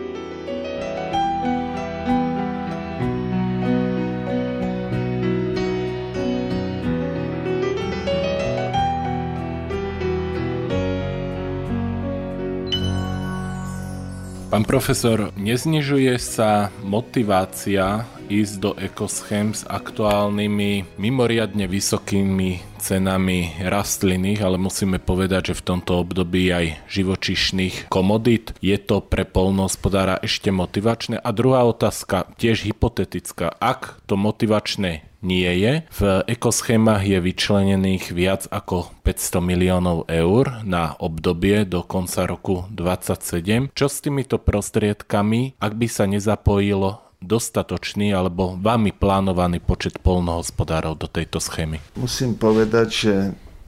Pán 14.57 14.65
profesor, 14.65 15.29
neznižuje 15.37 16.17
sa 16.17 16.73
motivácia 16.81 18.09
ísť 18.25 18.53
do 18.57 18.73
ekoschém 18.73 19.53
s 19.53 19.61
aktuálnymi 19.69 20.97
mimoriadne 20.97 21.69
vysokými 21.69 22.65
cenami 22.77 23.57
rastlinných, 23.59 24.39
ale 24.39 24.61
musíme 24.61 25.01
povedať, 25.01 25.51
že 25.53 25.59
v 25.59 25.65
tomto 25.73 26.05
období 26.05 26.47
aj 26.53 26.65
živočišných 26.87 27.89
komodít. 27.89 28.53
Je 28.61 28.77
to 28.77 29.01
pre 29.01 29.25
polnohospodára 29.25 30.21
ešte 30.21 30.53
motivačné? 30.53 31.17
A 31.17 31.29
druhá 31.33 31.65
otázka, 31.65 32.29
tiež 32.37 32.63
hypotetická. 32.63 33.51
Ak 33.57 33.99
to 34.05 34.15
motivačné 34.15 35.07
nie 35.21 35.49
je. 35.59 35.73
V 35.89 36.01
ekoschémach 36.29 37.01
je 37.01 37.17
vyčlenených 37.17 38.13
viac 38.13 38.45
ako 38.53 38.93
500 39.01 39.41
miliónov 39.41 40.05
eur 40.07 40.61
na 40.61 40.93
obdobie 41.01 41.65
do 41.65 41.81
konca 41.81 42.29
roku 42.29 42.69
2027. 42.69 43.73
Čo 43.73 43.87
s 43.89 43.97
týmito 43.99 44.37
prostriedkami, 44.37 45.57
ak 45.57 45.73
by 45.73 45.87
sa 45.89 46.05
nezapojilo 46.05 47.06
dostatočný 47.21 48.13
alebo 48.13 48.55
vami 48.57 48.93
plánovaný 48.93 49.59
počet 49.61 49.97
polnohospodárov 50.01 50.97
do 50.97 51.07
tejto 51.09 51.41
schémy? 51.41 51.81
Musím 51.97 52.37
povedať, 52.37 52.87
že 52.89 53.13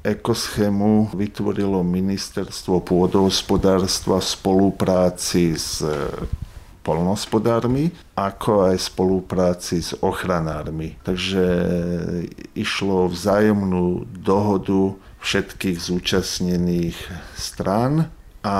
ekoschému 0.06 1.12
vytvorilo 1.12 1.84
ministerstvo 1.84 2.80
pôdohospodárstva 2.86 4.24
v 4.24 4.28
spolupráci 4.28 5.60
s 5.60 5.84
polnospodármi, 6.80 7.92
ako 8.16 8.72
aj 8.72 8.76
spolupráci 8.80 9.84
s 9.84 9.92
ochranármi. 10.00 10.96
Takže 11.04 11.46
išlo 12.56 13.12
vzájomnú 13.12 14.08
dohodu 14.24 14.96
všetkých 15.20 15.78
zúčastnených 15.78 16.98
strán 17.36 18.08
a 18.40 18.58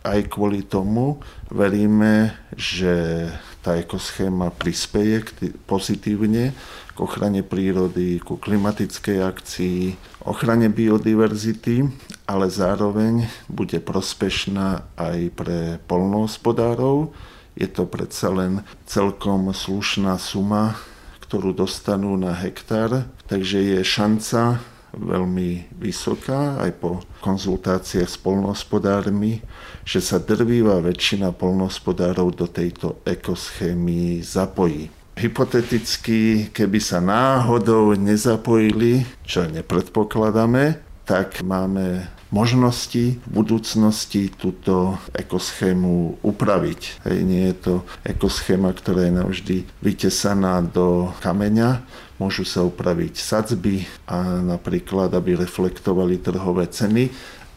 aj 0.00 0.20
kvôli 0.32 0.64
tomu 0.64 1.20
veríme, 1.50 2.32
že 2.54 3.26
tá 3.60 3.76
ekoschéma 3.76 4.52
prispieje 4.56 5.28
pozitívne 5.68 6.56
k 6.92 6.98
ochrane 7.00 7.44
prírody, 7.44 8.20
ku 8.20 8.40
klimatickej 8.40 9.18
akcii, 9.20 9.80
ochrane 10.24 10.68
biodiverzity 10.72 11.84
ale 12.30 12.46
zároveň 12.46 13.26
bude 13.50 13.82
prospešná 13.82 14.86
aj 14.94 15.18
pre 15.34 15.58
polnohospodárov. 15.90 17.10
Je 17.58 17.66
to 17.66 17.90
predsa 17.90 18.30
len 18.30 18.62
celkom 18.86 19.50
slušná 19.50 20.14
suma, 20.22 20.78
ktorú 21.26 21.50
dostanú 21.50 22.14
na 22.14 22.30
hektár, 22.38 23.10
takže 23.26 23.58
je 23.58 23.78
šanca 23.82 24.62
veľmi 24.94 25.74
vysoká 25.78 26.60
aj 26.62 26.70
po 26.78 26.90
konzultáciách 27.22 28.10
s 28.10 28.18
polnohospodármi, 28.18 29.42
že 29.86 30.02
sa 30.02 30.18
drvíva 30.18 30.78
väčšina 30.82 31.34
polnohospodárov 31.34 32.34
do 32.34 32.46
tejto 32.46 33.02
ekoschémy 33.06 34.22
zapojí. 34.22 34.90
Hypoteticky, 35.20 36.48
keby 36.54 36.78
sa 36.80 37.02
náhodou 37.02 37.92
nezapojili, 37.92 39.04
čo 39.26 39.44
nepredpokladáme, 39.44 40.80
tak 41.04 41.42
máme 41.42 42.19
možnosti 42.30 43.18
v 43.18 43.28
budúcnosti 43.30 44.30
túto 44.30 44.96
ekoschému 45.14 46.22
upraviť. 46.22 46.80
Hej, 47.06 47.18
nie 47.26 47.44
je 47.50 47.56
to 47.58 47.74
ekoschéma, 48.06 48.70
ktorá 48.74 49.06
je 49.06 49.12
navždy 49.14 49.56
vytesaná 49.82 50.62
do 50.62 51.10
kameňa, 51.22 51.82
môžu 52.22 52.46
sa 52.46 52.62
upraviť 52.62 53.18
sadzby 53.18 53.84
a 54.06 54.40
napríklad, 54.40 55.10
aby 55.14 55.34
reflektovali 55.34 56.22
trhové 56.22 56.70
ceny, 56.70 57.10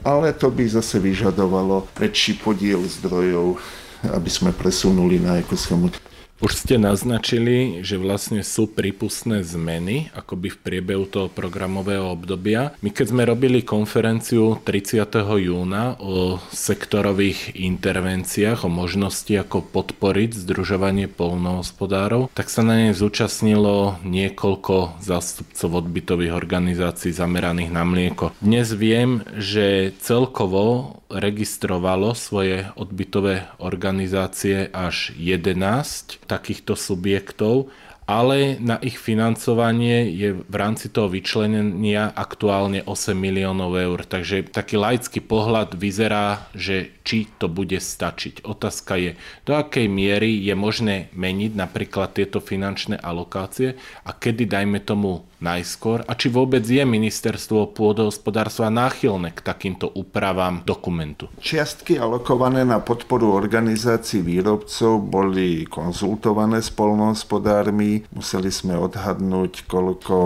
ale 0.03 0.35
to 0.35 0.51
by 0.51 0.67
zase 0.67 0.99
vyžadovalo 0.99 1.87
väčší 1.95 2.41
podiel 2.41 2.83
zdrojov, 2.83 3.61
aby 4.03 4.29
sme 4.29 4.51
presunuli 4.51 5.21
na 5.21 5.39
ekoschému. 5.39 6.12
Už 6.43 6.59
ste 6.59 6.75
naznačili, 6.75 7.87
že 7.87 7.95
vlastne 7.95 8.43
sú 8.43 8.67
prípustné 8.67 9.47
zmeny 9.47 10.11
akoby 10.11 10.51
v 10.51 10.59
priebehu 10.59 11.07
toho 11.07 11.31
programového 11.31 12.11
obdobia. 12.11 12.75
My 12.83 12.91
keď 12.91 13.15
sme 13.15 13.23
robili 13.23 13.63
konferenciu 13.63 14.59
30. 14.59 15.07
júna 15.39 15.95
o 16.03 16.43
sektorových 16.51 17.55
intervenciách, 17.55 18.67
o 18.67 18.69
možnosti 18.69 19.31
ako 19.31 19.63
podporiť 19.71 20.35
združovanie 20.35 21.07
polnohospodárov, 21.07 22.27
tak 22.35 22.51
sa 22.51 22.59
na 22.59 22.75
nej 22.75 22.91
zúčastnilo 22.91 24.03
niekoľko 24.03 24.99
zástupcov 24.99 25.79
odbytových 25.79 26.35
organizácií 26.35 27.15
zameraných 27.15 27.71
na 27.71 27.87
mlieko. 27.87 28.35
Dnes 28.43 28.67
viem, 28.75 29.23
že 29.39 29.95
celkovo 30.03 30.99
registrovalo 31.13 32.17
svoje 32.17 32.69
odbytové 32.73 33.47
organizácie 33.61 34.69
až 34.73 35.13
11 35.15 36.25
takýchto 36.25 36.73
subjektov 36.73 37.69
ale 38.13 38.61
na 38.61 38.77
ich 38.77 39.01
financovanie 39.01 40.05
je 40.13 40.37
v 40.37 40.55
rámci 40.55 40.93
toho 40.93 41.09
vyčlenenia 41.09 42.13
aktuálne 42.13 42.85
8 42.85 43.17
miliónov 43.17 43.73
eur. 43.73 44.05
Takže 44.05 44.53
taký 44.53 44.77
laický 44.77 45.17
pohľad 45.17 45.73
vyzerá, 45.73 46.45
že 46.53 46.93
či 47.01 47.25
to 47.41 47.49
bude 47.49 47.81
stačiť. 47.81 48.45
Otázka 48.45 49.01
je, 49.01 49.11
do 49.49 49.57
akej 49.57 49.89
miery 49.89 50.37
je 50.45 50.53
možné 50.53 51.09
meniť 51.17 51.57
napríklad 51.57 52.13
tieto 52.13 52.37
finančné 52.37 53.01
alokácie 53.01 53.75
a 54.05 54.13
kedy 54.13 54.45
dajme 54.45 54.77
tomu 54.85 55.25
najskôr 55.43 56.07
a 56.07 56.15
či 56.15 56.31
vôbec 56.31 56.63
je 56.63 56.79
ministerstvo 56.79 57.75
pôdohospodárstva 57.75 58.71
náchylné 58.71 59.35
k 59.35 59.43
takýmto 59.43 59.91
úpravám 59.91 60.63
dokumentu. 60.63 61.27
Čiastky 61.43 61.99
alokované 61.99 62.63
na 62.63 62.79
podporu 62.79 63.35
organizácií 63.35 64.23
výrobcov 64.23 65.03
boli 65.03 65.67
konzultované 65.67 66.63
s 66.63 66.71
polnohospodármi 66.71 68.02
museli 68.11 68.51
sme 68.51 68.75
odhadnúť, 68.75 69.63
koľko 69.69 70.17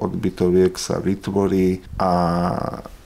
odbytoviek 0.00 0.72
sa 0.80 1.02
vytvorí 1.02 1.84
a 2.00 2.12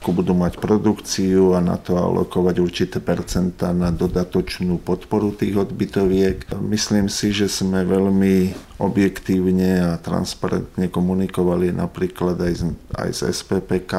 ako 0.01 0.17
budú 0.17 0.33
mať 0.33 0.57
produkciu 0.57 1.53
a 1.53 1.61
na 1.61 1.77
to 1.77 1.93
alokovať 1.93 2.57
určité 2.57 2.97
percentá 2.97 3.69
na 3.69 3.93
dodatočnú 3.93 4.81
podporu 4.81 5.29
tých 5.29 5.61
odbytoviek. 5.61 6.49
Myslím 6.57 7.05
si, 7.05 7.29
že 7.29 7.45
sme 7.45 7.85
veľmi 7.85 8.49
objektívne 8.81 9.93
a 9.93 10.01
transparentne 10.01 10.89
komunikovali 10.89 11.69
napríklad 11.69 12.33
aj 12.33 12.53
z, 12.57 12.63
aj 12.97 13.09
z 13.13 13.19
SPPK 13.29 13.93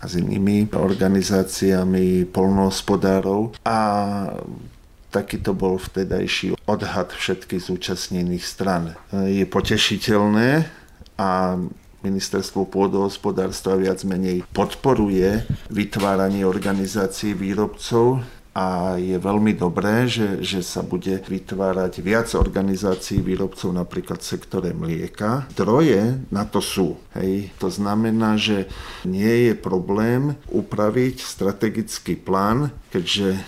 a 0.00 0.04
s 0.06 0.14
inými 0.22 0.70
organizáciami 0.70 2.30
polnohospodárov 2.30 3.58
a 3.66 3.78
Takýto 5.10 5.58
bol 5.58 5.76
vtedajší 5.76 6.54
odhad 6.70 7.10
všetkých 7.10 7.62
zúčastnených 7.66 8.44
stran. 8.46 8.94
Je 9.10 9.42
potešiteľné 9.42 10.70
a 11.18 11.58
ministerstvo 12.00 12.64
pôdohospodárstva 12.70 13.76
viac 13.76 14.00
menej 14.08 14.46
podporuje 14.56 15.44
vytváranie 15.68 16.48
organizácií 16.48 17.36
výrobcov 17.36 18.24
a 18.50 18.98
je 18.98 19.14
veľmi 19.14 19.54
dobré, 19.54 20.10
že, 20.10 20.42
že 20.42 20.58
sa 20.66 20.82
bude 20.82 21.22
vytvárať 21.22 22.02
viac 22.02 22.34
organizácií 22.34 23.22
výrobcov 23.22 23.70
napríklad 23.70 24.18
v 24.18 24.30
sektore 24.30 24.70
mlieka. 24.74 25.46
Zdroje 25.54 26.26
na 26.34 26.42
to 26.42 26.58
sú. 26.58 26.98
Hej. 27.14 27.54
To 27.62 27.70
znamená, 27.70 28.34
že 28.34 28.66
nie 29.06 29.50
je 29.50 29.54
problém 29.54 30.34
upraviť 30.50 31.22
strategický 31.22 32.18
plán, 32.18 32.74
keďže 32.90 33.38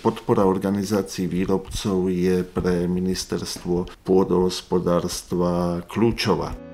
podpora 0.00 0.48
organizácií 0.48 1.28
výrobcov 1.28 2.08
je 2.08 2.40
pre 2.46 2.88
ministerstvo 2.88 3.90
pôdohospodárstva 4.06 5.84
kľúčová. 5.84 6.69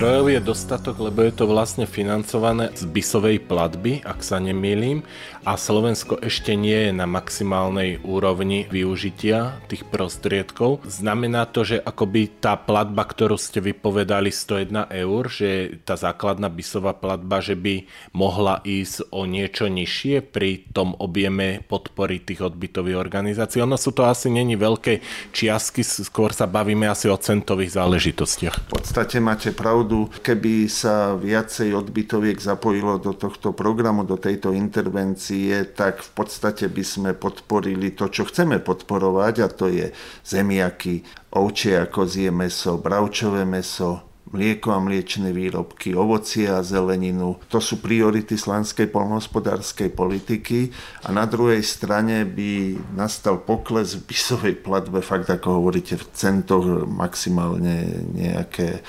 Zdrojov 0.00 0.32
je 0.32 0.40
dostatok, 0.40 0.96
lebo 0.96 1.20
je 1.28 1.32
to 1.36 1.44
vlastne 1.44 1.84
financované 1.84 2.72
z 2.72 2.88
bisovej 2.88 3.36
platby, 3.36 4.00
ak 4.00 4.24
sa 4.24 4.40
nemýlim, 4.40 5.04
a 5.44 5.60
Slovensko 5.60 6.16
ešte 6.24 6.56
nie 6.56 6.88
je 6.88 6.92
na 6.96 7.04
maximálnej 7.04 8.00
úrovni 8.00 8.64
využitia 8.72 9.60
tých 9.68 9.84
prostriedkov. 9.92 10.80
Znamená 10.88 11.44
to, 11.52 11.68
že 11.68 11.84
akoby 11.84 12.32
tá 12.40 12.56
platba, 12.56 13.04
ktorú 13.04 13.36
ste 13.36 13.60
vypovedali 13.60 14.32
101 14.32 14.88
eur, 14.88 15.22
že 15.28 15.76
tá 15.84 16.00
základná 16.00 16.48
bisová 16.48 16.96
platba, 16.96 17.44
že 17.44 17.52
by 17.52 17.84
mohla 18.16 18.64
ísť 18.64 19.12
o 19.12 19.28
niečo 19.28 19.68
nižšie 19.68 20.24
pri 20.24 20.64
tom 20.72 20.96
objeme 20.96 21.60
podpory 21.68 22.24
tých 22.24 22.40
odbytových 22.48 22.96
organizácií. 22.96 23.60
Ono 23.60 23.76
sú 23.76 23.92
to 23.92 24.08
asi 24.08 24.32
není 24.32 24.56
veľké 24.56 25.04
čiastky, 25.36 25.84
skôr 25.84 26.32
sa 26.32 26.48
bavíme 26.48 26.88
asi 26.88 27.12
o 27.12 27.20
centových 27.20 27.76
záležitostiach. 27.76 28.72
V 28.72 28.80
podstate 28.80 29.20
máte 29.20 29.52
pravdu 29.52 29.89
pravdu, 29.90 30.06
keby 30.22 30.70
sa 30.70 31.18
viacej 31.18 31.74
odbytoviek 31.74 32.38
zapojilo 32.38 33.02
do 33.02 33.10
tohto 33.10 33.50
programu, 33.50 34.06
do 34.06 34.14
tejto 34.14 34.54
intervencie, 34.54 35.66
tak 35.66 36.06
v 36.06 36.10
podstate 36.14 36.70
by 36.70 36.84
sme 36.86 37.10
podporili 37.10 37.90
to, 37.90 38.06
čo 38.06 38.22
chceme 38.30 38.62
podporovať 38.62 39.34
a 39.42 39.48
to 39.50 39.66
je 39.66 39.90
zemiaky, 40.22 41.02
ovčie 41.34 41.74
a 41.74 41.90
kozie 41.90 42.30
meso, 42.30 42.78
bravčové 42.78 43.42
meso, 43.42 44.06
mlieko 44.30 44.70
a 44.70 44.78
mliečne 44.78 45.34
výrobky, 45.34 45.90
ovocie 45.98 46.46
a 46.46 46.62
zeleninu. 46.62 47.42
To 47.50 47.58
sú 47.58 47.82
priority 47.82 48.38
slovenskej 48.38 48.86
polnohospodárskej 48.94 49.90
politiky 49.90 50.70
a 51.02 51.10
na 51.10 51.26
druhej 51.26 51.66
strane 51.66 52.22
by 52.22 52.78
nastal 52.94 53.42
pokles 53.42 53.98
v 53.98 54.06
bisovej 54.06 54.54
platbe, 54.62 55.02
fakt 55.02 55.26
ako 55.26 55.58
hovoríte, 55.58 55.98
v 55.98 56.06
centoch 56.14 56.86
maximálne 56.86 58.06
nejaké 58.14 58.86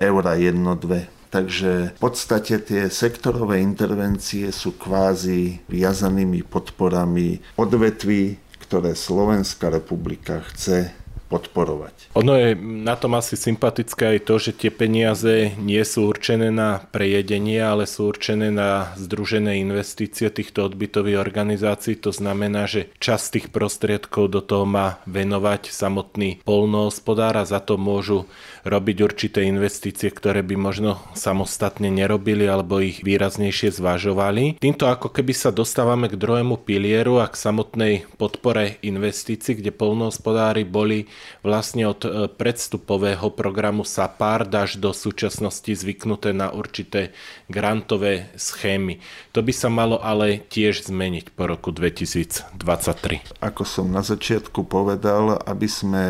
eura 0.00 0.34
jedno, 0.40 0.74
dve. 0.74 1.06
Takže 1.30 1.94
v 1.94 2.00
podstate 2.02 2.58
tie 2.58 2.90
sektorové 2.90 3.62
intervencie 3.62 4.50
sú 4.50 4.74
kvázi 4.74 5.62
viazanými 5.70 6.42
podporami 6.42 7.38
odvetví, 7.54 8.34
ktoré 8.66 8.98
Slovenská 8.98 9.70
republika 9.70 10.42
chce 10.50 10.90
podporovať. 11.30 12.10
Ono 12.18 12.34
je 12.34 12.58
na 12.58 12.98
tom 12.98 13.14
asi 13.14 13.38
sympatické 13.38 14.18
aj 14.18 14.20
to, 14.26 14.34
že 14.42 14.52
tie 14.58 14.70
peniaze 14.74 15.54
nie 15.62 15.78
sú 15.86 16.10
určené 16.10 16.50
na 16.50 16.82
prejedenie, 16.90 17.62
ale 17.62 17.86
sú 17.86 18.10
určené 18.10 18.50
na 18.50 18.90
združené 18.98 19.62
investície 19.62 20.26
týchto 20.26 20.66
odbytových 20.66 21.22
organizácií. 21.22 21.94
To 22.02 22.10
znamená, 22.10 22.66
že 22.66 22.90
časť 22.98 23.26
tých 23.30 23.46
prostriedkov 23.54 24.34
do 24.34 24.42
toho 24.42 24.66
má 24.66 24.98
venovať 25.06 25.70
samotný 25.70 26.42
polnohospodár 26.42 27.38
a 27.38 27.46
za 27.46 27.62
to 27.62 27.78
môžu 27.78 28.26
robiť 28.64 28.96
určité 29.00 29.44
investície, 29.46 30.12
ktoré 30.12 30.44
by 30.44 30.56
možno 30.56 31.00
samostatne 31.16 31.88
nerobili 31.88 32.44
alebo 32.44 32.80
ich 32.80 33.00
výraznejšie 33.00 33.72
zvažovali. 33.72 34.60
Týmto 34.60 34.88
ako 34.88 35.12
keby 35.12 35.32
sa 35.32 35.50
dostávame 35.52 36.12
k 36.12 36.18
druhému 36.18 36.60
pilieru 36.60 37.20
a 37.20 37.30
k 37.30 37.36
samotnej 37.36 37.94
podpore 38.20 38.80
investícií, 38.84 39.60
kde 39.60 39.72
polnohospodári 39.72 40.68
boli 40.68 41.08
vlastne 41.40 41.88
od 41.88 42.00
e, 42.04 42.08
predstupového 42.28 43.32
programu 43.32 43.86
SAPARD 43.86 44.52
až 44.56 44.70
do 44.76 44.92
súčasnosti 44.92 45.72
zvyknuté 45.72 46.36
na 46.36 46.52
určité 46.52 47.16
grantové 47.48 48.28
schémy. 48.36 49.00
To 49.32 49.40
by 49.40 49.52
sa 49.54 49.68
malo 49.72 49.98
ale 50.00 50.42
tiež 50.50 50.86
zmeniť 50.88 51.32
po 51.32 51.48
roku 51.48 51.72
2023. 51.72 53.40
Ako 53.40 53.62
som 53.64 53.88
na 53.88 54.04
začiatku 54.04 54.66
povedal, 54.68 55.40
aby 55.46 55.68
sme 55.68 56.04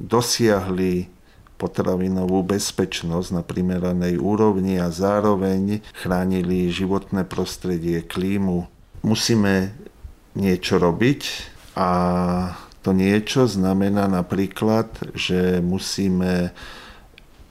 dosiahli 0.00 1.19
potravinovú 1.60 2.40
bezpečnosť 2.40 3.28
na 3.36 3.42
primeranej 3.44 4.16
úrovni 4.16 4.80
a 4.80 4.88
zároveň 4.88 5.84
chránili 5.92 6.72
životné 6.72 7.28
prostredie, 7.28 8.00
klímu. 8.00 8.64
Musíme 9.04 9.76
niečo 10.32 10.80
robiť 10.80 11.20
a 11.76 11.88
to 12.80 12.96
niečo 12.96 13.44
znamená 13.44 14.08
napríklad, 14.08 14.88
že 15.12 15.60
musíme 15.60 16.56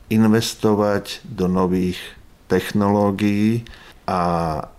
investovať 0.10 1.22
do 1.22 1.46
nových 1.46 2.02
technológií 2.50 3.70
a 4.10 4.22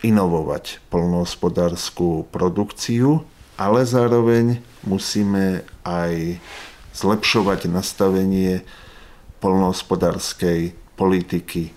inovovať 0.02 0.82
polnohospodárskú 0.90 2.26
produkciu, 2.34 3.22
ale 3.54 3.86
zároveň 3.86 4.58
musíme 4.82 5.62
aj 5.86 6.42
zlepšovať 6.98 7.70
nastavenie 7.70 8.66
polnohospodárskej 9.40 10.76
politiky. 10.94 11.72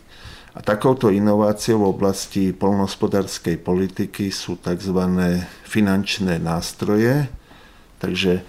A 0.54 0.62
takouto 0.62 1.10
inováciou 1.10 1.82
v 1.82 1.91
oblasti 1.97 2.43
polnohospodárskej 2.54 3.58
politiky 3.58 4.30
sú 4.30 4.62
tzv. 4.62 4.99
finančné 5.65 6.38
nástroje, 6.38 7.26
takže 7.97 8.45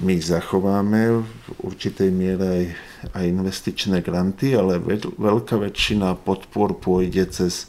my 0.00 0.16
zachováme 0.16 1.20
v 1.20 1.26
určitej 1.60 2.08
miere 2.08 2.46
aj, 2.48 2.64
aj 3.12 3.24
investičné 3.28 4.00
granty, 4.00 4.56
ale 4.56 4.80
veľká 5.20 5.60
väčšina 5.60 6.16
podpor 6.16 6.80
pôjde 6.80 7.28
cez 7.28 7.68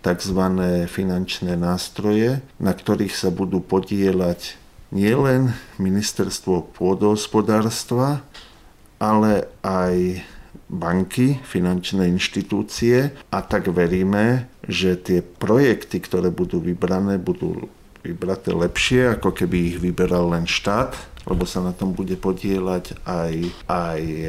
tzv. 0.00 0.40
finančné 0.88 1.60
nástroje, 1.60 2.40
na 2.56 2.72
ktorých 2.72 3.12
sa 3.12 3.28
budú 3.28 3.60
podielať 3.60 4.56
nielen 4.88 5.52
ministerstvo 5.76 6.72
pôdohospodárstva, 6.72 8.24
ale 8.98 9.46
aj 9.62 10.22
banky, 10.68 11.40
finančné 11.42 12.06
inštitúcie 12.12 13.16
a 13.32 13.38
tak 13.40 13.72
veríme, 13.72 14.52
že 14.68 15.00
tie 15.00 15.24
projekty, 15.24 16.04
ktoré 16.04 16.28
budú 16.28 16.60
vybrané, 16.60 17.16
budú 17.16 17.72
vybraté 18.04 18.52
lepšie, 18.52 19.16
ako 19.16 19.32
keby 19.32 19.56
ich 19.74 19.78
vyberal 19.80 20.30
len 20.36 20.44
štát, 20.44 20.92
lebo 21.24 21.48
sa 21.48 21.64
na 21.64 21.72
tom 21.72 21.96
bude 21.96 22.14
podielať 22.20 23.00
aj, 23.08 23.34
aj 23.68 24.00
e, 24.04 24.28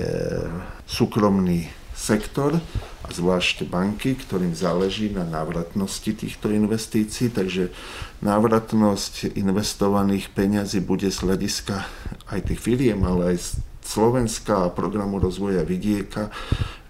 súkromný 0.88 1.68
sektor 2.00 2.56
a 3.04 3.08
zvlášť 3.12 3.68
banky, 3.68 4.16
ktorým 4.16 4.56
záleží 4.56 5.12
na 5.12 5.28
návratnosti 5.28 6.16
týchto 6.16 6.48
investícií, 6.48 7.28
takže 7.28 7.76
návratnosť 8.24 9.36
investovaných 9.36 10.32
peňazí 10.32 10.80
bude 10.80 11.12
z 11.12 11.20
hľadiska 11.20 11.84
aj 12.32 12.40
tých 12.48 12.60
firiem, 12.64 13.04
ale 13.04 13.36
aj 13.36 13.38
z 13.38 13.50
Slovenska 13.90 14.70
a 14.70 14.74
programu 14.74 15.18
rozvoja 15.18 15.66
vidieka 15.66 16.30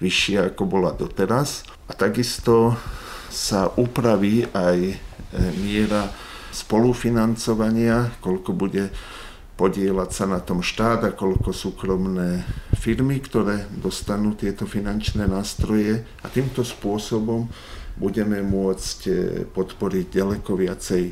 vyššia 0.03 0.51
ako 0.51 0.63
bola 0.67 0.91
doteraz. 0.91 1.63
A 1.87 1.95
takisto 1.95 2.75
sa 3.31 3.71
upraví 3.79 4.43
aj 4.51 4.77
e, 4.91 4.95
miera 5.63 6.11
spolufinancovania, 6.51 8.19
koľko 8.19 8.51
bude 8.51 8.91
podielať 9.55 10.09
sa 10.11 10.25
na 10.27 10.43
tom 10.43 10.59
štát 10.59 11.07
a 11.07 11.15
koľko 11.15 11.55
súkromné 11.55 12.43
firmy, 12.75 13.23
ktoré 13.23 13.67
dostanú 13.79 14.35
tieto 14.35 14.67
finančné 14.67 15.23
nástroje 15.23 16.03
a 16.19 16.27
týmto 16.27 16.67
spôsobom 16.67 17.47
budeme 17.95 18.43
môcť 18.43 18.99
e, 19.07 19.11
podporiť 19.47 20.05
ďaleko 20.19 20.51
viacej 20.51 21.03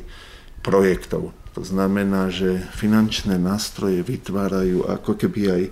projektov. 0.68 1.32
To 1.56 1.66
znamená, 1.66 2.30
že 2.30 2.62
finančné 2.76 3.34
nástroje 3.40 4.04
vytvárajú 4.06 4.86
ako 4.86 5.18
keby 5.18 5.40
aj 5.50 5.62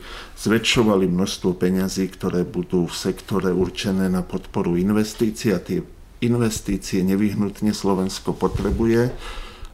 zväčšovali 0.40 1.06
množstvo 1.06 1.54
peňazí, 1.54 2.10
ktoré 2.10 2.42
budú 2.42 2.90
v 2.90 2.94
sektore 2.96 3.54
určené 3.54 4.10
na 4.10 4.26
podporu 4.26 4.74
investícií 4.74 5.54
a 5.54 5.62
tie 5.62 5.86
investície 6.24 7.06
nevyhnutne 7.06 7.70
Slovensko 7.70 8.34
potrebuje, 8.34 9.14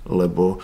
lebo 0.04 0.60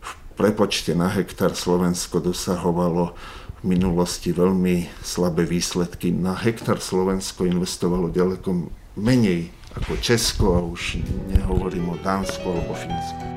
v 0.00 0.10
prepočte 0.38 0.96
na 0.96 1.12
hektár 1.12 1.52
Slovensko 1.52 2.24
dosahovalo 2.24 3.12
v 3.60 3.62
minulosti 3.68 4.32
veľmi 4.32 4.88
slabé 5.04 5.44
výsledky. 5.44 6.08
Na 6.08 6.32
hektár 6.32 6.80
Slovensko 6.80 7.44
investovalo 7.44 8.08
ďaleko 8.08 8.72
menej 8.96 9.52
ako 9.76 9.92
Česko 10.00 10.56
a 10.56 10.64
už 10.64 11.04
nehovorím 11.36 11.92
o 11.92 11.96
Dánsku 12.00 12.48
alebo 12.48 12.72
Fínsku. 12.72 13.35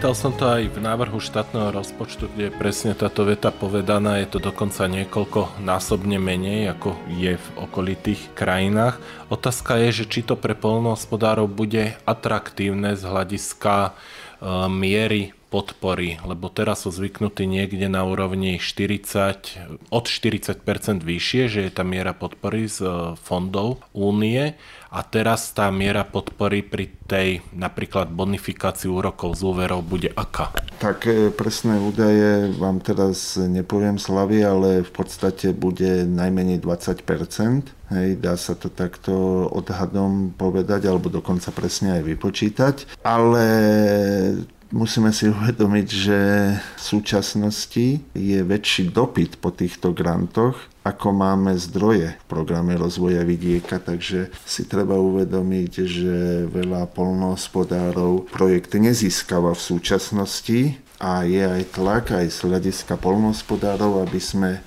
Čítal 0.00 0.16
som 0.16 0.32
to 0.32 0.48
aj 0.48 0.72
v 0.72 0.80
návrhu 0.80 1.20
štátneho 1.20 1.76
rozpočtu, 1.76 2.32
kde 2.32 2.48
je 2.48 2.56
presne 2.56 2.96
táto 2.96 3.20
veta 3.28 3.52
povedaná, 3.52 4.16
je 4.16 4.32
to 4.32 4.40
dokonca 4.40 4.88
niekoľko 4.88 5.60
násobne 5.60 6.16
menej, 6.16 6.72
ako 6.72 6.96
je 7.20 7.36
v 7.36 7.46
okolitých 7.60 8.32
krajinách. 8.32 8.96
Otázka 9.28 9.76
je, 9.76 10.00
že 10.00 10.04
či 10.08 10.24
to 10.24 10.40
pre 10.40 10.56
polnohospodárov 10.56 11.52
bude 11.52 12.00
atraktívne 12.08 12.96
z 12.96 13.02
hľadiska 13.04 13.74
e, 13.76 13.90
miery 14.72 15.36
podpory, 15.50 16.22
lebo 16.22 16.46
teraz 16.46 16.86
sú 16.86 16.94
zvyknutí 16.94 17.44
niekde 17.44 17.90
na 17.90 18.06
úrovni 18.06 18.62
40, 18.62 19.90
od 19.90 20.04
40% 20.06 21.02
vyššie, 21.02 21.42
že 21.50 21.60
je 21.66 21.72
tá 21.74 21.82
miera 21.82 22.14
podpory 22.14 22.70
z 22.70 22.86
e, 22.86 22.90
fondov 23.18 23.82
únie 23.90 24.54
a 24.90 25.06
teraz 25.06 25.54
tá 25.54 25.70
miera 25.70 26.02
podpory 26.02 26.62
pri 26.66 26.90
tej 27.06 27.42
napríklad 27.54 28.10
bonifikácii 28.10 28.90
úrokov 28.90 29.38
z 29.38 29.46
úverov 29.46 29.86
bude 29.86 30.10
aká? 30.14 30.50
Tak 30.82 31.06
presné 31.38 31.78
údaje 31.78 32.50
vám 32.58 32.82
teraz 32.82 33.38
nepoviem 33.38 34.02
slavy, 34.02 34.42
ale 34.42 34.82
v 34.82 34.90
podstate 34.90 35.54
bude 35.54 36.06
najmenej 36.06 36.58
20%. 36.62 37.06
Hej, 37.90 38.22
dá 38.22 38.38
sa 38.38 38.54
to 38.54 38.70
takto 38.70 39.46
odhadom 39.50 40.30
povedať, 40.34 40.86
alebo 40.86 41.10
dokonca 41.10 41.50
presne 41.50 41.98
aj 41.98 42.02
vypočítať. 42.06 43.02
Ale 43.02 43.46
Musíme 44.70 45.10
si 45.10 45.26
uvedomiť, 45.26 45.88
že 45.90 46.18
v 46.54 46.78
súčasnosti 46.78 47.98
je 48.14 48.38
väčší 48.38 48.94
dopyt 48.94 49.42
po 49.42 49.50
týchto 49.50 49.90
grantoch, 49.90 50.54
ako 50.86 51.10
máme 51.10 51.58
zdroje 51.58 52.14
v 52.14 52.24
programe 52.30 52.78
rozvoja 52.78 53.26
vidieka, 53.26 53.82
takže 53.82 54.30
si 54.46 54.62
treba 54.70 54.94
uvedomiť, 54.94 55.72
že 55.74 56.16
veľa 56.46 56.86
polnohospodárov 56.94 58.30
projekt 58.30 58.78
nezískava 58.78 59.58
v 59.58 59.62
súčasnosti 59.74 60.78
a 61.02 61.26
je 61.26 61.42
aj 61.42 61.74
tlak 61.74 62.14
aj 62.14 62.30
z 62.30 62.38
hľadiska 62.46 62.94
polnohospodárov, 62.94 64.06
aby 64.06 64.22
sme 64.22 64.62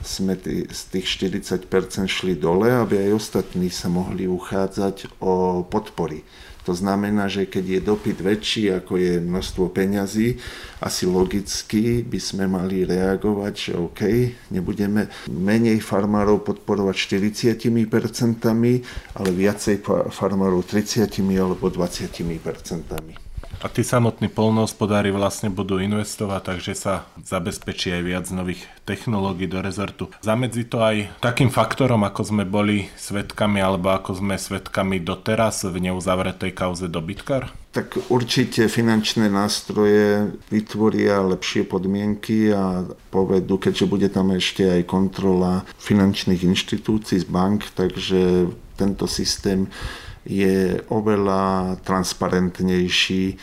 sme 0.00 0.32
tý, 0.32 0.64
z 0.64 0.80
tých 0.96 1.28
40% 1.28 2.08
šli 2.08 2.32
dole, 2.32 2.72
aby 2.72 3.04
aj 3.04 3.20
ostatní 3.20 3.68
sa 3.68 3.92
mohli 3.92 4.24
uchádzať 4.24 5.20
o 5.20 5.60
podpory. 5.60 6.24
To 6.68 6.76
znamená, 6.76 7.28
že 7.28 7.48
keď 7.48 7.64
je 7.64 7.80
dopyt 7.80 8.18
väčší, 8.20 8.68
ako 8.76 9.00
je 9.00 9.12
množstvo 9.20 9.72
peňazí, 9.72 10.36
asi 10.80 11.04
logicky 11.08 12.04
by 12.04 12.20
sme 12.20 12.44
mali 12.48 12.84
reagovať, 12.84 13.54
že 13.56 13.72
OK, 13.76 14.00
nebudeme 14.52 15.08
menej 15.28 15.80
farmárov 15.80 16.44
podporovať 16.44 16.96
40%, 17.16 17.64
ale 19.16 19.28
viacej 19.32 19.76
farmárov 20.12 20.60
30 20.64 21.08
alebo 21.40 21.72
20%. 21.72 23.29
A 23.60 23.68
tí 23.68 23.84
samotní 23.84 24.32
polnohospodári 24.32 25.12
vlastne 25.12 25.52
budú 25.52 25.76
investovať, 25.84 26.56
takže 26.56 26.72
sa 26.72 27.04
zabezpečí 27.20 27.92
aj 27.92 28.02
viac 28.08 28.24
nových 28.32 28.64
technológií 28.88 29.52
do 29.52 29.60
rezortu. 29.60 30.08
Zamedzi 30.24 30.64
to 30.64 30.80
aj 30.80 31.12
takým 31.20 31.52
faktorom, 31.52 32.00
ako 32.08 32.24
sme 32.24 32.48
boli 32.48 32.88
svetkami, 32.96 33.60
alebo 33.60 33.92
ako 33.92 34.16
sme 34.16 34.40
svetkami 34.40 35.04
doteraz 35.04 35.68
v 35.68 35.76
neuzavretej 35.76 36.56
kauze 36.56 36.88
dobytkar? 36.88 37.52
Tak 37.76 38.08
určite 38.08 38.64
finančné 38.64 39.28
nástroje 39.28 40.32
vytvoria 40.48 41.20
lepšie 41.20 41.68
podmienky 41.68 42.56
a 42.56 42.88
povedú, 43.12 43.60
keďže 43.60 43.84
bude 43.84 44.08
tam 44.08 44.32
ešte 44.32 44.72
aj 44.72 44.88
kontrola 44.88 45.68
finančných 45.76 46.48
inštitúcií 46.48 47.20
z 47.20 47.28
bank, 47.28 47.68
takže 47.76 48.48
tento 48.80 49.04
systém 49.04 49.68
je 50.24 50.80
oveľa 50.92 51.76
transparentnejší 51.84 53.40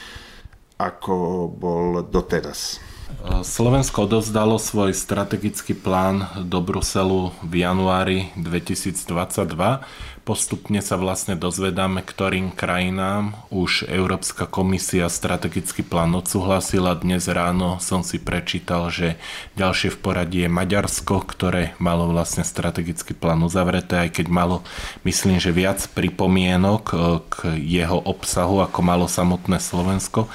ako 0.78 1.50
bol 1.50 2.06
doteraz. 2.06 2.78
Slovensko 3.26 4.04
odovzdalo 4.06 4.60
svoj 4.60 4.94
strategický 4.94 5.74
plán 5.74 6.28
do 6.44 6.60
Bruselu 6.60 7.34
v 7.42 7.54
januári 7.64 8.30
2022. 8.36 9.82
Postupne 10.28 10.84
sa 10.84 11.00
vlastne 11.00 11.40
dozvedáme, 11.40 12.04
ktorým 12.04 12.52
krajinám 12.52 13.32
už 13.48 13.88
Európska 13.88 14.44
komisia 14.44 15.08
strategický 15.08 15.88
plán 15.88 16.12
odsúhlasila. 16.20 17.00
Dnes 17.00 17.32
ráno 17.32 17.80
som 17.80 18.04
si 18.04 18.20
prečítal, 18.20 18.92
že 18.92 19.16
ďalšie 19.56 19.96
v 19.96 19.98
poradí 20.04 20.44
je 20.44 20.52
Maďarsko, 20.52 21.24
ktoré 21.24 21.80
malo 21.80 22.12
vlastne 22.12 22.44
strategický 22.44 23.16
plán 23.16 23.40
uzavreté, 23.40 24.04
aj 24.04 24.20
keď 24.20 24.28
malo, 24.28 24.68
myslím, 25.08 25.40
že 25.40 25.56
viac 25.56 25.80
pripomienok 25.96 26.84
e, 26.92 26.96
k 27.32 27.36
jeho 27.64 27.96
obsahu, 27.96 28.60
ako 28.68 28.84
malo 28.84 29.08
samotné 29.08 29.64
Slovensko. 29.64 30.28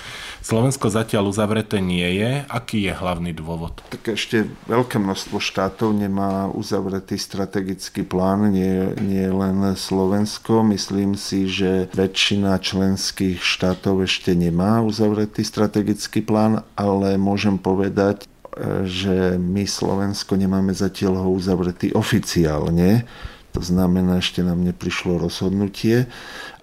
Slovensko 0.43 0.91
zatiaľ 0.91 1.31
uzavreté 1.31 1.79
nie 1.79 2.19
je. 2.19 2.43
Aký 2.51 2.83
je 2.83 2.93
hlavný 2.93 3.31
dôvod? 3.31 3.79
Tak 3.95 4.19
ešte 4.19 4.51
veľké 4.67 4.99
množstvo 4.99 5.39
štátov 5.39 5.95
nemá 5.95 6.51
uzavretý 6.51 7.15
strategický 7.15 8.03
plán, 8.03 8.51
nie, 8.51 8.91
nie 8.99 9.31
len 9.31 9.79
Slovensko. 9.79 10.67
Myslím 10.67 11.15
si, 11.15 11.47
že 11.47 11.87
väčšina 11.95 12.59
členských 12.59 13.39
štátov 13.39 14.03
ešte 14.03 14.35
nemá 14.35 14.83
uzavretý 14.83 15.47
strategický 15.47 16.27
plán, 16.27 16.67
ale 16.75 17.15
môžem 17.15 17.55
povedať, 17.55 18.27
že 18.85 19.41
my 19.41 19.65
Slovensko 19.65 20.37
nemáme 20.37 20.77
zatiaľ 20.77 21.25
ho 21.25 21.29
uzavretý 21.33 21.95
oficiálne. 21.97 23.09
To 23.53 23.61
znamená, 23.61 24.17
ešte 24.17 24.41
nám 24.41 24.65
neprišlo 24.65 25.21
rozhodnutie, 25.21 26.09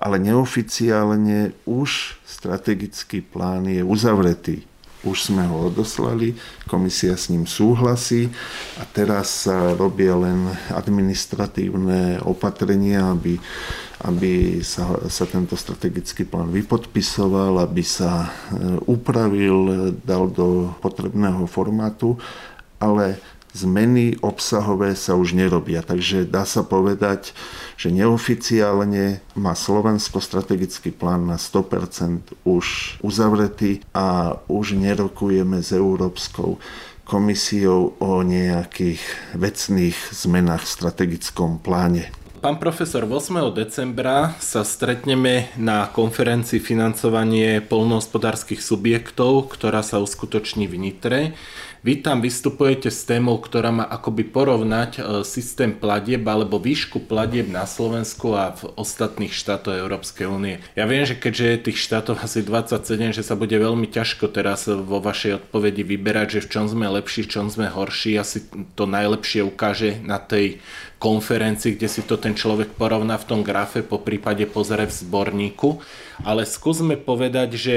ale 0.02 0.18
neoficiálne 0.18 1.54
už 1.70 2.18
strategický 2.26 3.22
plán 3.22 3.70
je 3.70 3.86
uzavretý. 3.86 4.66
Už 5.00 5.32
sme 5.32 5.48
ho 5.48 5.72
odoslali, 5.72 6.36
komisia 6.68 7.16
s 7.16 7.32
ním 7.32 7.48
súhlasí 7.48 8.28
a 8.76 8.84
teraz 8.84 9.48
sa 9.48 9.72
robia 9.72 10.12
len 10.12 10.52
administratívne 10.76 12.20
opatrenia, 12.28 13.16
aby, 13.16 13.40
aby 14.04 14.60
sa, 14.60 15.00
sa 15.08 15.24
tento 15.24 15.56
strategický 15.56 16.28
plán 16.28 16.52
vypodpisoval, 16.52 17.64
aby 17.64 17.80
sa 17.80 18.28
e, 18.28 18.30
upravil, 18.92 19.96
dal 20.04 20.28
do 20.36 20.76
potrebného 20.84 21.48
formátu, 21.48 22.20
ale 22.76 23.39
zmeny 23.54 24.18
obsahové 24.22 24.94
sa 24.94 25.18
už 25.18 25.34
nerobia. 25.34 25.82
Takže 25.82 26.26
dá 26.26 26.46
sa 26.46 26.62
povedať, 26.62 27.34
že 27.76 27.90
neoficiálne 27.90 29.24
má 29.34 29.54
Slovensko 29.58 30.22
strategický 30.22 30.94
plán 30.94 31.26
na 31.26 31.38
100% 31.42 32.46
už 32.46 32.98
uzavretý 33.02 33.82
a 33.96 34.38
už 34.48 34.78
nerokujeme 34.78 35.62
s 35.64 35.74
Európskou 35.74 36.62
komisiou 37.10 37.98
o 37.98 38.22
nejakých 38.22 39.02
vecných 39.34 39.98
zmenách 40.14 40.62
v 40.62 40.74
strategickom 40.78 41.58
pláne. 41.58 42.14
Pán 42.40 42.56
profesor, 42.56 43.04
8. 43.04 43.52
decembra 43.52 44.32
sa 44.40 44.64
stretneme 44.64 45.52
na 45.60 45.92
konferencii 45.92 46.64
financovanie 46.64 47.60
polnohospodárskych 47.60 48.64
subjektov, 48.64 49.52
ktorá 49.52 49.84
sa 49.84 50.00
uskutoční 50.00 50.64
v 50.72 50.76
Nitre. 50.80 51.22
Vy 51.80 52.04
tam 52.04 52.20
vystupujete 52.20 52.92
s 52.92 53.08
témou, 53.08 53.40
ktorá 53.40 53.72
má 53.72 53.88
akoby 53.88 54.28
porovnať 54.28 54.92
e, 55.00 55.02
systém 55.24 55.72
platieb 55.72 56.28
alebo 56.28 56.60
výšku 56.60 57.08
platieb 57.08 57.48
na 57.48 57.64
Slovensku 57.64 58.36
a 58.36 58.52
v 58.52 58.68
ostatných 58.76 59.32
štátoch 59.32 59.80
Európskej 59.80 60.28
únie. 60.28 60.60
Ja 60.76 60.84
viem, 60.84 61.08
že 61.08 61.16
keďže 61.16 61.46
je 61.48 61.66
tých 61.72 61.80
štátov 61.80 62.20
asi 62.20 62.44
27, 62.44 63.16
že 63.16 63.24
sa 63.24 63.40
bude 63.40 63.56
veľmi 63.56 63.88
ťažko 63.88 64.28
teraz 64.28 64.68
vo 64.68 65.00
vašej 65.00 65.40
odpovedi 65.40 65.88
vyberať, 65.88 66.40
že 66.40 66.44
v 66.44 66.52
čom 66.52 66.66
sme 66.68 66.92
lepší, 66.92 67.24
v 67.24 67.32
čom 67.32 67.46
sme 67.48 67.72
horší. 67.72 68.20
Asi 68.20 68.44
to 68.76 68.84
najlepšie 68.84 69.48
ukáže 69.48 70.04
na 70.04 70.20
tej 70.20 70.60
konferencii, 71.00 71.80
kde 71.80 71.88
si 71.88 72.04
to 72.04 72.20
ten 72.20 72.36
človek 72.36 72.76
porovná 72.76 73.16
v 73.16 73.28
tom 73.28 73.40
grafe, 73.40 73.80
po 73.80 74.04
prípade 74.04 74.44
pozrie 74.52 74.84
v 74.84 74.94
zborníku. 75.00 75.80
Ale 76.28 76.44
skúsme 76.44 77.00
povedať, 77.00 77.56
že 77.56 77.76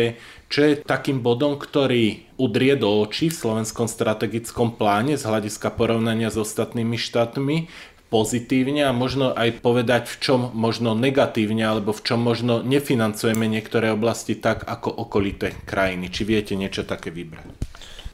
čo 0.53 0.61
je 0.69 0.85
takým 0.85 1.25
bodom, 1.25 1.57
ktorý 1.57 2.29
udrie 2.37 2.77
do 2.77 3.01
očí 3.01 3.33
v 3.33 3.41
slovenskom 3.41 3.89
strategickom 3.89 4.77
pláne 4.77 5.17
z 5.17 5.25
hľadiska 5.25 5.73
porovnania 5.73 6.29
s 6.29 6.37
ostatnými 6.37 7.01
štátmi 7.01 7.73
pozitívne 8.13 8.85
a 8.85 8.93
možno 8.93 9.33
aj 9.33 9.65
povedať, 9.65 10.05
v 10.13 10.17
čom 10.21 10.41
možno 10.53 10.93
negatívne 10.93 11.65
alebo 11.65 11.97
v 11.97 12.05
čom 12.05 12.21
možno 12.21 12.61
nefinancujeme 12.61 13.49
niektoré 13.49 13.89
oblasti 13.89 14.37
tak 14.37 14.69
ako 14.69 14.93
okolité 14.93 15.57
krajiny. 15.65 16.13
Či 16.13 16.23
viete 16.29 16.53
niečo 16.53 16.85
také 16.85 17.09
vybrať? 17.09 17.49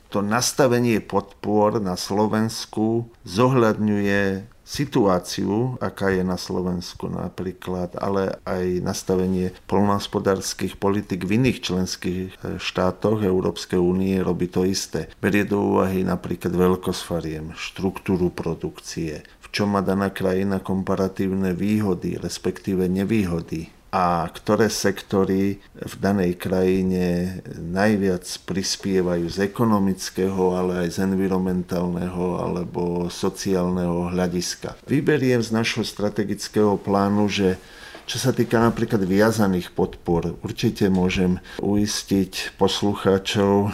To 0.08 0.24
nastavenie 0.24 1.04
podpor 1.04 1.84
na 1.84 1.92
Slovensku 1.92 3.12
zohľadňuje 3.28 4.48
situáciu, 4.68 5.80
aká 5.80 6.12
je 6.12 6.20
na 6.20 6.36
Slovensku 6.36 7.08
napríklad, 7.08 7.96
ale 7.96 8.36
aj 8.44 8.84
nastavenie 8.84 9.56
polnohospodárskych 9.64 10.76
politik 10.76 11.24
v 11.24 11.40
iných 11.40 11.58
členských 11.64 12.28
e, 12.36 12.60
štátoch 12.60 13.24
Európskej 13.24 13.80
únie 13.80 14.20
robí 14.20 14.52
to 14.52 14.68
isté. 14.68 15.08
Berie 15.24 15.48
do 15.48 15.76
úvahy 15.76 16.04
napríklad 16.04 16.52
veľkosť 16.52 17.00
fariem, 17.00 17.56
štruktúru 17.56 18.28
produkcie, 18.28 19.24
v 19.40 19.46
čom 19.48 19.72
má 19.72 19.80
daná 19.80 20.12
krajina 20.12 20.60
komparatívne 20.60 21.56
výhody, 21.56 22.20
respektíve 22.20 22.84
nevýhody 22.92 23.72
a 23.88 24.29
ktoré 24.29 24.68
sektory 24.68 25.64
v 25.72 25.94
danej 25.96 26.37
krajine 26.37 27.40
najviac 27.57 28.24
prispievajú 28.44 29.33
z 29.33 29.48
ekonomického, 29.48 30.53
ale 30.53 30.85
aj 30.85 31.01
z 31.01 31.09
environmentálneho 31.09 32.37
alebo 32.37 33.09
sociálneho 33.09 34.12
hľadiska. 34.12 34.77
Vyberiem 34.85 35.40
z 35.40 35.57
našho 35.57 35.88
strategického 35.88 36.77
plánu, 36.77 37.33
že 37.33 37.57
čo 38.05 38.16
sa 38.20 38.33
týka 38.33 38.61
napríklad 38.61 39.05
viazaných 39.05 39.72
podpor, 39.72 40.37
určite 40.40 40.88
môžem 40.88 41.40
uistiť 41.61 42.57
poslucháčov 42.57 43.72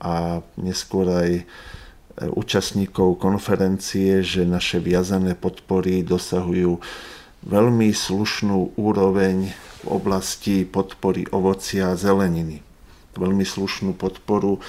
a 0.00 0.44
neskôr 0.60 1.08
aj 1.08 1.30
účastníkov 2.28 3.16
konferencie, 3.16 4.20
že 4.20 4.44
naše 4.44 4.80
viazané 4.84 5.32
podpory 5.32 6.04
dosahujú 6.04 6.76
veľmi 7.44 7.88
slušnú 7.92 8.76
úroveň 8.76 9.52
v 9.80 9.86
oblasti 9.88 10.68
podpory 10.68 11.24
ovocia 11.32 11.92
a 11.92 11.98
zeleniny. 11.98 12.60
Veľmi 13.16 13.42
slušnú 13.42 13.96
podporu 13.96 14.60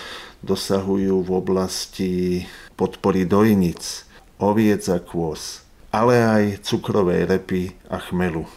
dosahujú 0.42 1.22
v 1.22 1.32
oblasti 1.32 2.12
podpory 2.74 3.28
dojnic, 3.28 4.08
oviec 4.42 4.82
a 4.90 4.98
kôz, 4.98 5.62
ale 5.94 6.18
aj 6.18 6.44
cukrovej 6.66 7.30
repy 7.30 7.76
a 7.92 8.02
chmelu. 8.02 8.48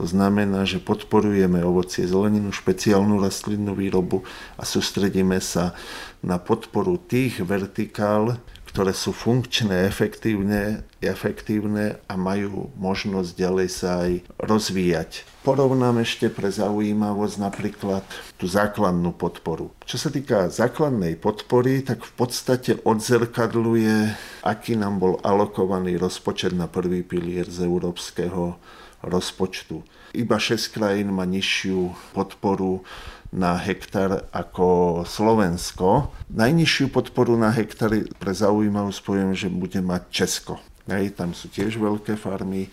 To 0.00 0.04
znamená, 0.08 0.64
že 0.64 0.80
podporujeme 0.80 1.60
ovocie, 1.60 2.08
zeleninu, 2.08 2.50
špeciálnu 2.50 3.20
rastlinnú 3.20 3.76
výrobu 3.76 4.24
a 4.56 4.64
sústredíme 4.64 5.36
sa 5.42 5.76
na 6.24 6.40
podporu 6.40 6.96
tých 6.96 7.44
vertikál, 7.44 8.40
ktoré 8.72 8.96
sú 8.96 9.12
funkčné, 9.12 9.84
efektívne, 9.84 10.88
efektívne 11.04 12.00
a 12.08 12.16
majú 12.16 12.72
možnosť 12.80 13.30
ďalej 13.36 13.68
sa 13.68 14.08
aj 14.08 14.12
rozvíjať. 14.40 15.28
Porovnám 15.44 16.00
ešte 16.00 16.32
pre 16.32 16.48
zaujímavosť 16.48 17.36
napríklad 17.36 18.00
tú 18.40 18.48
základnú 18.48 19.12
podporu. 19.12 19.76
Čo 19.84 19.96
sa 20.00 20.08
týka 20.08 20.48
základnej 20.48 21.20
podpory, 21.20 21.84
tak 21.84 22.00
v 22.00 22.12
podstate 22.16 22.80
odzrkadluje, 22.80 24.16
aký 24.40 24.80
nám 24.80 24.96
bol 24.96 25.20
alokovaný 25.20 26.00
rozpočet 26.00 26.56
na 26.56 26.64
prvý 26.64 27.04
pilier 27.04 27.44
z 27.44 27.68
európskeho 27.68 28.56
rozpočtu. 29.04 29.84
Iba 30.16 30.40
6 30.40 30.72
krajín 30.72 31.12
má 31.12 31.28
nižšiu 31.28 31.92
podporu 32.16 32.86
na 33.32 33.56
hektar 33.56 34.28
ako 34.28 35.02
Slovensko. 35.08 36.12
Najnižšiu 36.28 36.92
podporu 36.92 37.34
na 37.40 37.48
hektary 37.48 38.04
pre 38.20 38.36
zaujímavosť 38.36 39.00
poviem, 39.00 39.32
že 39.32 39.48
bude 39.48 39.80
mať 39.80 40.02
Česko. 40.12 40.60
Hej, 40.84 41.16
tam 41.16 41.32
sú 41.32 41.48
tiež 41.48 41.80
veľké 41.80 42.20
farmy 42.20 42.68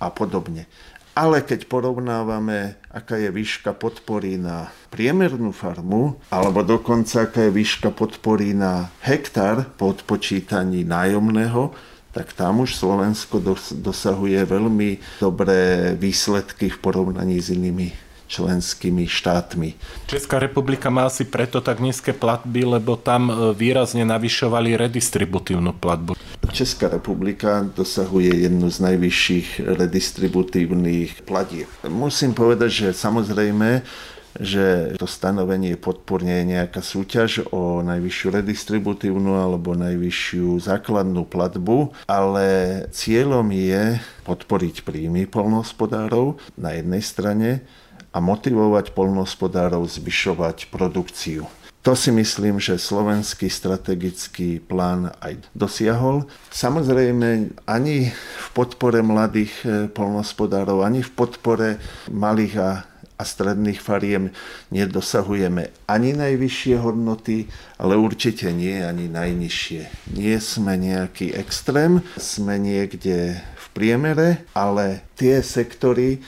a 0.00 0.08
podobne. 0.08 0.64
Ale 1.12 1.44
keď 1.44 1.68
porovnávame, 1.68 2.80
aká 2.88 3.20
je 3.20 3.28
výška 3.28 3.76
podpory 3.76 4.40
na 4.40 4.72
priemernú 4.88 5.52
farmu, 5.52 6.16
alebo 6.32 6.64
dokonca 6.64 7.28
aká 7.28 7.52
je 7.52 7.52
výška 7.52 7.92
podpory 7.92 8.56
na 8.56 8.88
hektár 9.04 9.68
po 9.76 9.92
odpočítaní 9.92 10.88
nájomného, 10.88 11.76
tak 12.16 12.32
tam 12.32 12.64
už 12.64 12.80
Slovensko 12.80 13.44
dosahuje 13.76 14.40
veľmi 14.40 15.20
dobré 15.20 15.92
výsledky 15.96 16.72
v 16.72 16.80
porovnaní 16.80 17.40
s 17.40 17.52
inými 17.52 18.11
členskými 18.32 19.04
štátmi. 19.04 19.76
Česká 20.08 20.40
republika 20.40 20.88
má 20.88 21.04
asi 21.04 21.28
preto 21.28 21.60
tak 21.60 21.84
nízke 21.84 22.16
platby, 22.16 22.64
lebo 22.64 22.96
tam 22.96 23.28
e, 23.28 23.34
výrazne 23.52 24.08
navyšovali 24.08 24.80
redistributívnu 24.80 25.76
platbu. 25.76 26.16
Česká 26.52 26.88
republika 26.88 27.60
dosahuje 27.76 28.48
jednu 28.48 28.72
z 28.72 28.78
najvyšších 28.88 29.48
redistributívnych 29.76 31.28
platieb. 31.28 31.68
Musím 31.84 32.32
povedať, 32.32 32.70
že 32.72 32.88
samozrejme, 32.96 33.84
že 34.40 34.96
to 34.96 35.04
stanovenie 35.04 35.76
podpor 35.76 36.24
nie 36.24 36.40
je 36.40 36.50
nejaká 36.56 36.80
súťaž 36.80 37.44
o 37.52 37.84
najvyššiu 37.84 38.28
redistributívnu 38.32 39.36
alebo 39.36 39.76
najvyššiu 39.76 40.56
základnú 40.56 41.28
platbu, 41.28 41.92
ale 42.08 42.46
cieľom 42.96 43.44
je 43.52 44.00
podporiť 44.24 44.88
príjmy 44.88 45.28
polnohospodárov 45.28 46.40
na 46.56 46.72
jednej 46.80 47.02
strane 47.04 47.48
a 48.12 48.18
motivovať 48.20 48.92
polnohospodárov 48.92 49.88
zvyšovať 49.88 50.68
produkciu. 50.68 51.48
To 51.82 51.98
si 51.98 52.14
myslím, 52.14 52.62
že 52.62 52.78
slovenský 52.78 53.50
strategický 53.50 54.62
plán 54.62 55.10
aj 55.18 55.42
dosiahol. 55.50 56.30
Samozrejme, 56.54 57.58
ani 57.66 58.14
v 58.14 58.48
podpore 58.54 59.02
mladých 59.02 59.52
eh, 59.66 59.90
polnohospodárov, 59.90 60.86
ani 60.86 61.02
v 61.02 61.10
podpore 61.10 61.82
malých 62.06 62.54
a 62.62 62.70
a 63.22 63.24
stredných 63.24 63.78
fariem 63.78 64.34
nedosahujeme 64.74 65.70
ani 65.86 66.10
najvyššie 66.10 66.74
hodnoty, 66.82 67.46
ale 67.78 67.94
určite 67.94 68.50
nie 68.50 68.82
ani 68.82 69.06
najnižšie. 69.06 70.10
Nie 70.18 70.42
sme 70.42 70.74
nejaký 70.74 71.30
extrém, 71.30 72.02
sme 72.18 72.58
niekde 72.58 73.38
v 73.38 73.66
priemere, 73.70 74.42
ale 74.58 75.06
tie 75.14 75.38
sektory, 75.38 76.18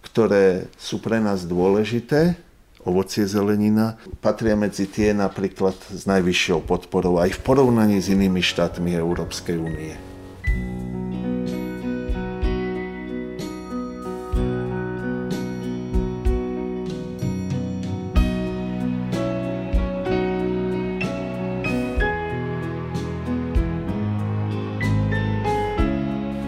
ktoré 0.00 0.68
sú 0.80 0.98
pre 0.98 1.20
nás 1.20 1.44
dôležité, 1.44 2.36
ovocie, 2.84 3.28
zelenina, 3.28 4.00
patria 4.24 4.56
medzi 4.56 4.88
tie 4.88 5.12
napríklad 5.12 5.76
s 5.92 6.08
najvyššou 6.08 6.64
podporou 6.64 7.20
aj 7.20 7.36
v 7.36 7.40
porovnaní 7.44 8.00
s 8.00 8.08
inými 8.08 8.40
štátmi 8.40 8.96
Európskej 8.96 9.56
únie. 9.60 9.94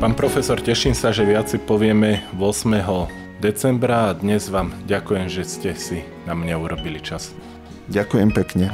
Pán 0.03 0.19
profesor, 0.19 0.59
teším 0.59 0.99
sa, 0.99 1.15
že 1.15 1.23
viac 1.23 1.47
si 1.47 1.63
povieme 1.63 2.27
8 2.35 2.75
decembra 3.43 4.15
a 4.15 4.15
dnes 4.15 4.47
vám 4.47 4.71
ďakujem, 4.87 5.27
že 5.27 5.43
ste 5.43 5.75
si 5.75 6.07
na 6.31 6.39
mňa 6.39 6.55
urobili 6.63 7.03
čas. 7.03 7.35
Ďakujem 7.91 8.31
pekne. 8.31 8.71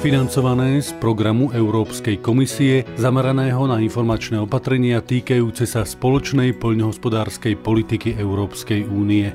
financované 0.00 0.80
z 0.80 0.96
programu 0.96 1.52
Európskej 1.52 2.24
komisie 2.24 2.88
zameraného 2.96 3.68
na 3.68 3.84
informačné 3.84 4.40
opatrenia 4.40 5.04
týkajúce 5.04 5.68
sa 5.68 5.84
spoločnej 5.84 6.56
poľnohospodárskej 6.56 7.60
politiky 7.60 8.16
Európskej 8.16 8.88
únie. 8.88 9.28